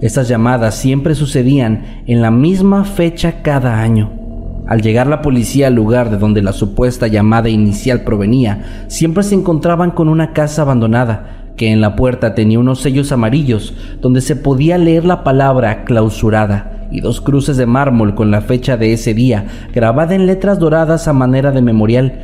Estas 0.02 0.26
llamadas 0.26 0.74
siempre 0.74 1.14
sucedían 1.14 2.02
en 2.08 2.22
la 2.22 2.32
misma 2.32 2.84
fecha 2.84 3.40
cada 3.42 3.80
año. 3.80 4.10
Al 4.66 4.82
llegar 4.82 5.06
la 5.06 5.22
policía 5.22 5.68
al 5.68 5.74
lugar 5.74 6.10
de 6.10 6.16
donde 6.16 6.42
la 6.42 6.52
supuesta 6.52 7.06
llamada 7.06 7.48
inicial 7.48 8.02
provenía, 8.02 8.84
siempre 8.88 9.22
se 9.22 9.36
encontraban 9.36 9.92
con 9.92 10.08
una 10.08 10.32
casa 10.32 10.62
abandonada, 10.62 11.52
que 11.56 11.70
en 11.70 11.80
la 11.80 11.94
puerta 11.94 12.34
tenía 12.34 12.58
unos 12.58 12.80
sellos 12.80 13.12
amarillos 13.12 13.74
donde 14.00 14.22
se 14.22 14.34
podía 14.34 14.76
leer 14.76 15.04
la 15.04 15.22
palabra 15.22 15.84
clausurada 15.84 16.88
y 16.90 17.00
dos 17.00 17.20
cruces 17.20 17.56
de 17.56 17.66
mármol 17.66 18.16
con 18.16 18.32
la 18.32 18.40
fecha 18.40 18.76
de 18.76 18.92
ese 18.92 19.14
día 19.14 19.46
grabada 19.72 20.16
en 20.16 20.26
letras 20.26 20.58
doradas 20.58 21.06
a 21.06 21.12
manera 21.12 21.52
de 21.52 21.62
memorial. 21.62 22.20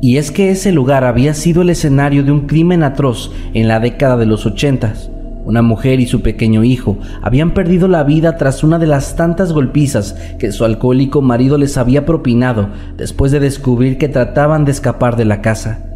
Y 0.00 0.16
es 0.16 0.32
que 0.32 0.50
ese 0.50 0.72
lugar 0.72 1.04
había 1.04 1.34
sido 1.34 1.62
el 1.62 1.70
escenario 1.70 2.24
de 2.24 2.32
un 2.32 2.48
crimen 2.48 2.82
atroz 2.82 3.30
en 3.54 3.68
la 3.68 3.78
década 3.78 4.16
de 4.16 4.26
los 4.26 4.44
ochentas. 4.44 5.12
Una 5.44 5.60
mujer 5.60 5.98
y 5.98 6.06
su 6.06 6.22
pequeño 6.22 6.62
hijo 6.62 6.98
habían 7.20 7.52
perdido 7.52 7.88
la 7.88 8.04
vida 8.04 8.36
tras 8.36 8.62
una 8.62 8.78
de 8.78 8.86
las 8.86 9.16
tantas 9.16 9.52
golpizas 9.52 10.14
que 10.38 10.52
su 10.52 10.64
alcohólico 10.64 11.20
marido 11.20 11.58
les 11.58 11.76
había 11.76 12.06
propinado 12.06 12.68
después 12.96 13.32
de 13.32 13.40
descubrir 13.40 13.98
que 13.98 14.08
trataban 14.08 14.64
de 14.64 14.70
escapar 14.70 15.16
de 15.16 15.24
la 15.24 15.40
casa. 15.42 15.88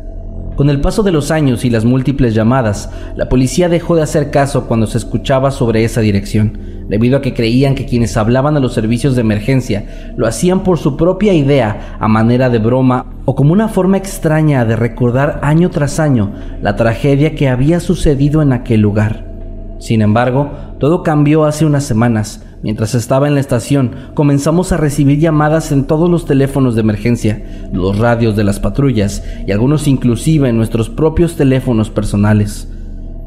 Con 0.57 0.71
el 0.71 0.81
paso 0.81 1.03
de 1.03 1.13
los 1.13 1.31
años 1.31 1.67
y 1.67 1.71
las 1.71 1.85
múltiples 1.85 2.35
llamadas, 2.35 2.91
la 3.15 3.29
policía 3.29 3.69
dejó 3.69 3.95
de 3.95 4.03
hacer 4.03 4.31
caso 4.31 4.67
cuando 4.67 4.87
se 4.87 4.97
escuchaba 4.97 5.51
sobre 5.51 5.85
esa 5.85 6.01
dirección, 6.01 6.59
debido 6.89 7.19
a 7.19 7.21
que 7.21 7.35
creían 7.35 7.75
que 7.75 7.85
quienes 7.85 8.17
hablaban 8.17 8.57
a 8.57 8.61
los 8.61 8.73
servicios 8.73 9.15
de 9.15 9.21
emergencia 9.21 10.15
lo 10.17 10.27
hacían 10.27 10.65
por 10.65 10.79
su 10.79 10.97
propia 10.97 11.35
idea, 11.35 11.99
a 12.01 12.09
manera 12.09 12.49
de 12.49 12.59
broma 12.59 13.13
o 13.27 13.35
como 13.35 13.53
una 13.53 13.69
forma 13.69 13.99
extraña 13.99 14.65
de 14.65 14.77
recordar 14.77 15.41
año 15.43 15.69
tras 15.69 16.01
año 16.01 16.33
la 16.63 16.75
tragedia 16.75 17.35
que 17.35 17.51
había 17.51 17.79
sucedido 17.79 18.41
en 18.41 18.55
aquel 18.55 18.81
lugar. 18.81 19.36
Sin 19.79 20.03
embargo, 20.03 20.51
todo 20.79 21.03
cambió 21.03 21.45
hace 21.45 21.67
unas 21.67 21.85
semanas. 21.85 22.43
Mientras 22.63 22.95
estaba 22.95 23.29
en 23.29 23.35
la 23.35 23.41
estación, 23.41 23.93
comenzamos 24.15 24.73
a 24.73 24.77
recibir 24.77 25.19
llamadas 25.19 25.73
en 25.73 25.85
todos 25.85 26.11
los 26.11 26.25
teléfonos 26.25 26.75
de 26.75 26.81
emergencia, 26.81 27.69
los 27.73 27.99
radios 27.99 28.35
de 28.35 28.45
las 28.45 28.59
patrullas 28.59 29.23
y 29.47 29.53
algunos 29.53 29.87
inclusive 29.87 30.49
en 30.49 30.57
nuestros 30.57 30.89
propios 30.89 31.37
teléfonos 31.37 31.91
personales. 31.91 32.69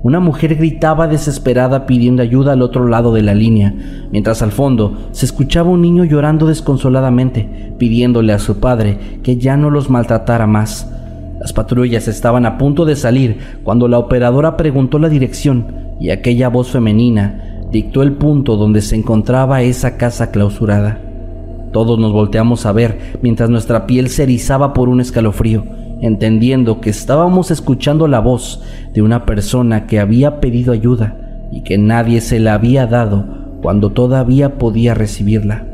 Una 0.02 0.22
mujer 0.22 0.56
gritaba 0.56 1.08
desesperada 1.08 1.86
pidiendo 1.86 2.24
ayuda 2.24 2.54
al 2.54 2.62
otro 2.62 2.88
lado 2.88 3.14
de 3.14 3.22
la 3.22 3.36
línea, 3.36 3.74
mientras 4.12 4.42
al 4.42 4.52
fondo 4.52 5.10
se 5.12 5.26
escuchaba 5.26 5.70
un 5.70 5.82
niño 5.82 6.06
llorando 6.06 6.48
desconsoladamente, 6.48 7.74
pidiéndole 7.78 8.32
a 8.32 8.40
su 8.40 8.60
padre 8.62 9.20
que 9.24 9.36
ya 9.38 9.58
no 9.58 9.70
los 9.70 9.90
maltratara 9.90 10.48
más. 10.48 10.90
Las 11.40 11.54
patrullas 11.54 12.08
estaban 12.08 12.46
a 12.46 12.58
punto 12.58 12.86
de 12.86 12.96
salir 12.96 13.38
cuando 13.64 13.88
la 13.88 13.98
operadora 13.98 14.58
preguntó 14.58 15.00
la 15.00 15.08
dirección 15.08 15.96
y 16.00 16.10
aquella 16.10 16.50
voz 16.50 16.70
femenina 16.70 17.62
dictó 17.72 18.02
el 18.02 18.14
punto 18.14 18.58
donde 18.58 18.82
se 18.82 18.96
encontraba 18.96 19.62
esa 19.62 19.96
casa 19.98 20.32
clausurada. 20.32 21.00
Todos 21.72 22.00
nos 22.00 22.12
volteamos 22.12 22.66
a 22.66 22.72
ver 22.72 23.20
mientras 23.22 23.50
nuestra 23.50 23.86
piel 23.86 24.10
se 24.10 24.24
erizaba 24.24 24.74
por 24.74 24.90
un 24.90 25.00
escalofrío, 25.02 25.64
entendiendo 26.02 26.82
que 26.82 26.90
estábamos 26.90 27.52
escuchando 27.52 28.08
la 28.08 28.20
voz 28.20 28.62
de 28.94 29.02
una 29.02 29.26
persona 29.26 29.86
que 29.86 30.00
había 30.00 30.40
pedido 30.42 30.74
ayuda 30.74 31.48
y 31.52 31.62
que 31.62 31.78
nadie 31.78 32.22
se 32.22 32.40
la 32.40 32.56
había 32.56 32.86
dado 32.88 33.26
cuando 33.62 33.92
todavía 33.92 34.58
podía 34.58 34.94
recibirla. 34.94 35.69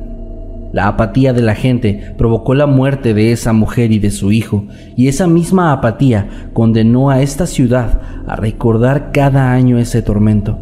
La 0.75 0.89
apatía 0.89 1.31
de 1.31 1.41
la 1.41 1.55
gente 1.55 2.13
provocó 2.17 2.53
la 2.53 2.65
muerte 2.65 3.13
de 3.13 3.31
esa 3.31 3.53
mujer 3.53 3.93
y 3.93 3.99
de 3.99 4.11
su 4.11 4.33
hijo, 4.33 4.65
y 4.97 5.07
esa 5.07 5.25
misma 5.25 5.71
apatía 5.71 6.49
condenó 6.51 7.09
a 7.09 7.21
esta 7.21 7.47
ciudad 7.47 8.01
a 8.27 8.35
recordar 8.35 9.13
cada 9.13 9.53
año 9.53 9.77
ese 9.77 10.01
tormento. 10.01 10.59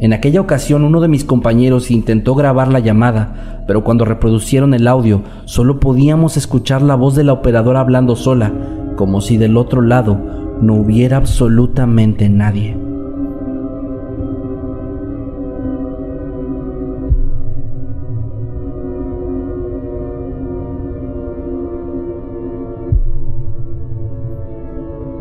En 0.00 0.14
aquella 0.14 0.40
ocasión 0.40 0.82
uno 0.82 1.02
de 1.02 1.08
mis 1.08 1.24
compañeros 1.24 1.90
intentó 1.90 2.34
grabar 2.34 2.68
la 2.68 2.78
llamada, 2.78 3.64
pero 3.66 3.84
cuando 3.84 4.06
reproducieron 4.06 4.72
el 4.72 4.88
audio 4.88 5.20
solo 5.44 5.78
podíamos 5.78 6.38
escuchar 6.38 6.80
la 6.80 6.94
voz 6.94 7.14
de 7.14 7.24
la 7.24 7.34
operadora 7.34 7.80
hablando 7.80 8.16
sola, 8.16 8.50
como 8.96 9.20
si 9.20 9.36
del 9.36 9.58
otro 9.58 9.82
lado 9.82 10.18
no 10.62 10.76
hubiera 10.76 11.18
absolutamente 11.18 12.30
nadie. 12.30 12.87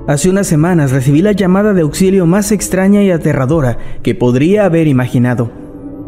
Hace 0.07 0.29
unas 0.29 0.47
semanas 0.47 0.91
recibí 0.91 1.21
la 1.21 1.33
llamada 1.33 1.73
de 1.73 1.81
auxilio 1.81 2.25
más 2.25 2.53
extraña 2.53 3.03
y 3.03 3.11
aterradora 3.11 3.77
que 4.03 4.15
podría 4.15 4.63
haber 4.63 4.87
imaginado. 4.87 5.51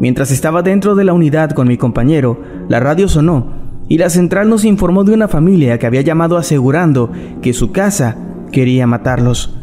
Mientras 0.00 0.30
estaba 0.30 0.62
dentro 0.62 0.94
de 0.94 1.04
la 1.04 1.12
unidad 1.12 1.50
con 1.50 1.68
mi 1.68 1.76
compañero, 1.76 2.40
la 2.70 2.80
radio 2.80 3.08
sonó 3.08 3.52
y 3.90 3.98
la 3.98 4.08
central 4.08 4.48
nos 4.48 4.64
informó 4.64 5.04
de 5.04 5.12
una 5.12 5.28
familia 5.28 5.78
que 5.78 5.86
había 5.86 6.00
llamado 6.00 6.38
asegurando 6.38 7.12
que 7.42 7.52
su 7.52 7.72
casa 7.72 8.16
quería 8.50 8.86
matarlos. 8.86 9.54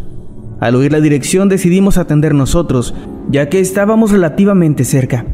Al 0.60 0.76
oír 0.76 0.91
la 0.91 1.00
dirección 1.00 1.50
decidimos 1.50 1.97
atender 1.97 2.36
nosotros, 2.36 2.93
ya 3.32 3.50
que 3.50 3.60
estábamos 3.60 4.12
relativamente 4.12 4.86
cerca. 4.86 5.26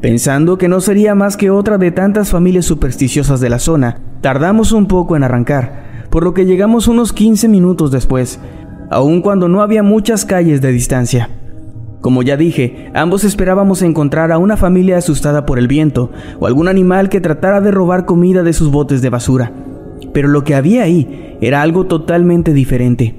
Pensando 0.00 0.58
que 0.58 0.68
no 0.68 0.80
sería 0.80 1.16
más 1.16 1.36
que 1.36 1.50
otra 1.50 1.76
de 1.76 1.90
tantas 1.90 2.30
familias 2.30 2.66
supersticiosas 2.66 3.40
de 3.40 3.50
la 3.50 3.58
zona, 3.58 3.98
tardamos 4.20 4.70
un 4.70 4.86
poco 4.86 5.16
en 5.16 5.24
arrancar, 5.24 5.91
por 6.12 6.24
lo 6.24 6.34
que 6.34 6.44
llegamos 6.44 6.88
unos 6.88 7.14
15 7.14 7.48
minutos 7.48 7.90
después, 7.90 8.38
aun 8.90 9.22
cuando 9.22 9.48
no 9.48 9.62
había 9.62 9.82
muchas 9.82 10.26
calles 10.26 10.60
de 10.60 10.70
distancia. 10.70 11.30
Como 12.02 12.22
ya 12.22 12.36
dije, 12.36 12.90
ambos 12.94 13.24
esperábamos 13.24 13.80
encontrar 13.80 14.30
a 14.30 14.36
una 14.36 14.58
familia 14.58 14.98
asustada 14.98 15.46
por 15.46 15.58
el 15.58 15.68
viento 15.68 16.10
o 16.38 16.46
algún 16.46 16.68
animal 16.68 17.08
que 17.08 17.22
tratara 17.22 17.62
de 17.62 17.70
robar 17.70 18.04
comida 18.04 18.42
de 18.42 18.52
sus 18.52 18.70
botes 18.70 19.00
de 19.00 19.08
basura. 19.08 19.52
Pero 20.12 20.28
lo 20.28 20.44
que 20.44 20.54
había 20.54 20.82
ahí 20.82 21.38
era 21.40 21.62
algo 21.62 21.86
totalmente 21.86 22.52
diferente. 22.52 23.16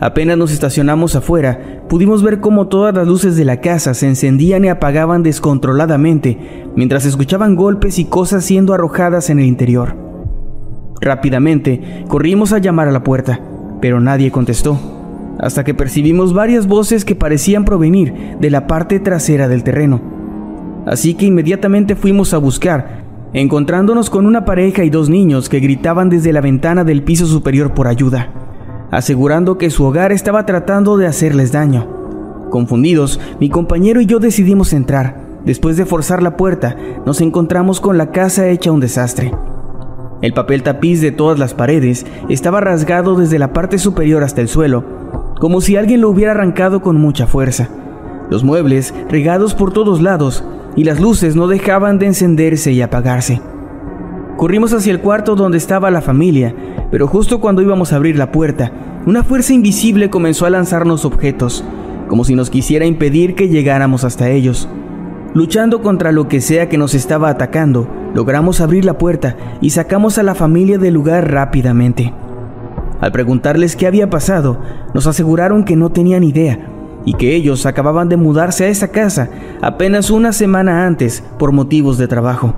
Apenas 0.00 0.36
nos 0.36 0.50
estacionamos 0.50 1.14
afuera, 1.14 1.84
pudimos 1.88 2.24
ver 2.24 2.40
cómo 2.40 2.66
todas 2.66 2.92
las 2.92 3.06
luces 3.06 3.36
de 3.36 3.44
la 3.44 3.60
casa 3.60 3.94
se 3.94 4.08
encendían 4.08 4.64
y 4.64 4.68
apagaban 4.70 5.22
descontroladamente 5.22 6.66
mientras 6.74 7.06
escuchaban 7.06 7.54
golpes 7.54 8.00
y 8.00 8.06
cosas 8.06 8.44
siendo 8.44 8.74
arrojadas 8.74 9.30
en 9.30 9.38
el 9.38 9.44
interior. 9.44 10.13
Rápidamente 11.00 12.04
corrimos 12.08 12.52
a 12.52 12.58
llamar 12.58 12.88
a 12.88 12.92
la 12.92 13.04
puerta, 13.04 13.40
pero 13.80 14.00
nadie 14.00 14.30
contestó, 14.30 14.78
hasta 15.38 15.64
que 15.64 15.74
percibimos 15.74 16.32
varias 16.32 16.66
voces 16.66 17.04
que 17.04 17.14
parecían 17.14 17.64
provenir 17.64 18.36
de 18.40 18.50
la 18.50 18.66
parte 18.66 19.00
trasera 19.00 19.48
del 19.48 19.64
terreno. 19.64 20.00
Así 20.86 21.14
que 21.14 21.26
inmediatamente 21.26 21.96
fuimos 21.96 22.34
a 22.34 22.38
buscar, 22.38 23.04
encontrándonos 23.32 24.10
con 24.10 24.26
una 24.26 24.44
pareja 24.44 24.84
y 24.84 24.90
dos 24.90 25.08
niños 25.08 25.48
que 25.48 25.60
gritaban 25.60 26.08
desde 26.08 26.32
la 26.32 26.40
ventana 26.40 26.84
del 26.84 27.02
piso 27.02 27.26
superior 27.26 27.74
por 27.74 27.88
ayuda, 27.88 28.30
asegurando 28.90 29.58
que 29.58 29.70
su 29.70 29.84
hogar 29.84 30.12
estaba 30.12 30.46
tratando 30.46 30.96
de 30.96 31.06
hacerles 31.06 31.52
daño. 31.52 32.48
Confundidos, 32.50 33.18
mi 33.40 33.48
compañero 33.48 34.00
y 34.00 34.06
yo 34.06 34.20
decidimos 34.20 34.72
entrar. 34.72 35.24
Después 35.44 35.76
de 35.76 35.84
forzar 35.84 36.22
la 36.22 36.36
puerta, 36.36 36.76
nos 37.04 37.20
encontramos 37.20 37.80
con 37.80 37.98
la 37.98 38.12
casa 38.12 38.48
hecha 38.48 38.72
un 38.72 38.80
desastre. 38.80 39.32
El 40.24 40.32
papel 40.32 40.62
tapiz 40.62 41.02
de 41.02 41.12
todas 41.12 41.38
las 41.38 41.52
paredes 41.52 42.06
estaba 42.30 42.58
rasgado 42.58 43.14
desde 43.14 43.38
la 43.38 43.52
parte 43.52 43.76
superior 43.76 44.22
hasta 44.22 44.40
el 44.40 44.48
suelo, 44.48 44.82
como 45.38 45.60
si 45.60 45.76
alguien 45.76 46.00
lo 46.00 46.08
hubiera 46.08 46.32
arrancado 46.32 46.80
con 46.80 46.96
mucha 46.96 47.26
fuerza. 47.26 47.68
Los 48.30 48.42
muebles 48.42 48.94
regados 49.10 49.52
por 49.52 49.74
todos 49.74 50.00
lados 50.00 50.42
y 50.76 50.84
las 50.84 50.98
luces 50.98 51.36
no 51.36 51.46
dejaban 51.46 51.98
de 51.98 52.06
encenderse 52.06 52.72
y 52.72 52.80
apagarse. 52.80 53.42
Corrimos 54.38 54.72
hacia 54.72 54.92
el 54.92 55.00
cuarto 55.00 55.36
donde 55.36 55.58
estaba 55.58 55.90
la 55.90 56.00
familia, 56.00 56.54
pero 56.90 57.06
justo 57.06 57.38
cuando 57.38 57.60
íbamos 57.60 57.92
a 57.92 57.96
abrir 57.96 58.16
la 58.16 58.32
puerta, 58.32 58.72
una 59.04 59.24
fuerza 59.24 59.52
invisible 59.52 60.08
comenzó 60.08 60.46
a 60.46 60.50
lanzarnos 60.50 61.04
objetos, 61.04 61.62
como 62.08 62.24
si 62.24 62.34
nos 62.34 62.48
quisiera 62.48 62.86
impedir 62.86 63.34
que 63.34 63.50
llegáramos 63.50 64.04
hasta 64.04 64.30
ellos. 64.30 64.70
Luchando 65.34 65.82
contra 65.82 66.12
lo 66.12 66.28
que 66.28 66.40
sea 66.40 66.70
que 66.70 66.78
nos 66.78 66.94
estaba 66.94 67.28
atacando, 67.28 68.03
logramos 68.14 68.60
abrir 68.60 68.84
la 68.84 68.96
puerta 68.96 69.36
y 69.60 69.70
sacamos 69.70 70.18
a 70.18 70.22
la 70.22 70.34
familia 70.34 70.78
del 70.78 70.94
lugar 70.94 71.30
rápidamente. 71.30 72.14
Al 73.00 73.12
preguntarles 73.12 73.76
qué 73.76 73.86
había 73.86 74.08
pasado, 74.08 74.58
nos 74.94 75.06
aseguraron 75.06 75.64
que 75.64 75.76
no 75.76 75.90
tenían 75.90 76.24
idea 76.24 76.70
y 77.04 77.14
que 77.14 77.34
ellos 77.34 77.66
acababan 77.66 78.08
de 78.08 78.16
mudarse 78.16 78.64
a 78.64 78.68
esa 78.68 78.88
casa 78.88 79.28
apenas 79.60 80.10
una 80.10 80.32
semana 80.32 80.86
antes 80.86 81.22
por 81.38 81.52
motivos 81.52 81.98
de 81.98 82.08
trabajo. 82.08 82.54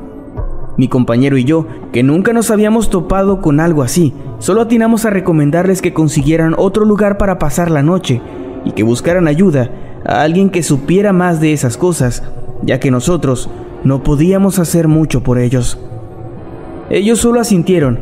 Mi 0.76 0.88
compañero 0.88 1.38
y 1.38 1.44
yo, 1.44 1.66
que 1.90 2.02
nunca 2.02 2.34
nos 2.34 2.50
habíamos 2.50 2.90
topado 2.90 3.40
con 3.40 3.60
algo 3.60 3.82
así, 3.82 4.12
solo 4.38 4.60
atinamos 4.60 5.06
a 5.06 5.10
recomendarles 5.10 5.80
que 5.80 5.94
consiguieran 5.94 6.54
otro 6.56 6.84
lugar 6.84 7.16
para 7.16 7.38
pasar 7.38 7.70
la 7.70 7.82
noche 7.82 8.20
y 8.64 8.72
que 8.72 8.82
buscaran 8.82 9.26
ayuda 9.26 9.70
a 10.04 10.22
alguien 10.22 10.50
que 10.50 10.62
supiera 10.62 11.14
más 11.14 11.40
de 11.40 11.54
esas 11.54 11.78
cosas, 11.78 12.22
ya 12.62 12.78
que 12.78 12.90
nosotros 12.90 13.48
no 13.86 14.02
podíamos 14.02 14.58
hacer 14.58 14.88
mucho 14.88 15.22
por 15.22 15.38
ellos. 15.38 15.78
Ellos 16.90 17.20
solo 17.20 17.40
asintieron 17.40 18.00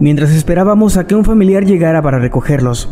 mientras 0.00 0.30
esperábamos 0.30 0.96
a 0.96 1.06
que 1.06 1.14
un 1.14 1.26
familiar 1.26 1.66
llegara 1.66 2.00
para 2.00 2.18
recogerlos. 2.18 2.88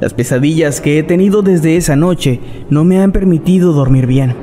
Las 0.00 0.14
pesadillas 0.14 0.80
que 0.80 1.00
he 1.00 1.02
tenido 1.02 1.42
desde 1.42 1.76
esa 1.76 1.96
noche 1.96 2.40
no 2.70 2.84
me 2.84 3.00
han 3.00 3.10
permitido 3.10 3.72
dormir 3.72 4.06
bien. 4.06 4.36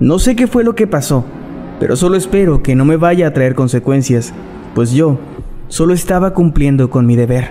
No 0.00 0.18
sé 0.18 0.34
qué 0.34 0.46
fue 0.46 0.64
lo 0.64 0.74
que 0.74 0.86
pasó, 0.86 1.26
pero 1.78 1.94
solo 1.94 2.16
espero 2.16 2.62
que 2.62 2.74
no 2.74 2.86
me 2.86 2.96
vaya 2.96 3.26
a 3.26 3.34
traer 3.34 3.54
consecuencias, 3.54 4.32
pues 4.74 4.92
yo 4.92 5.18
solo 5.68 5.92
estaba 5.92 6.32
cumpliendo 6.32 6.88
con 6.88 7.04
mi 7.04 7.16
deber. 7.16 7.50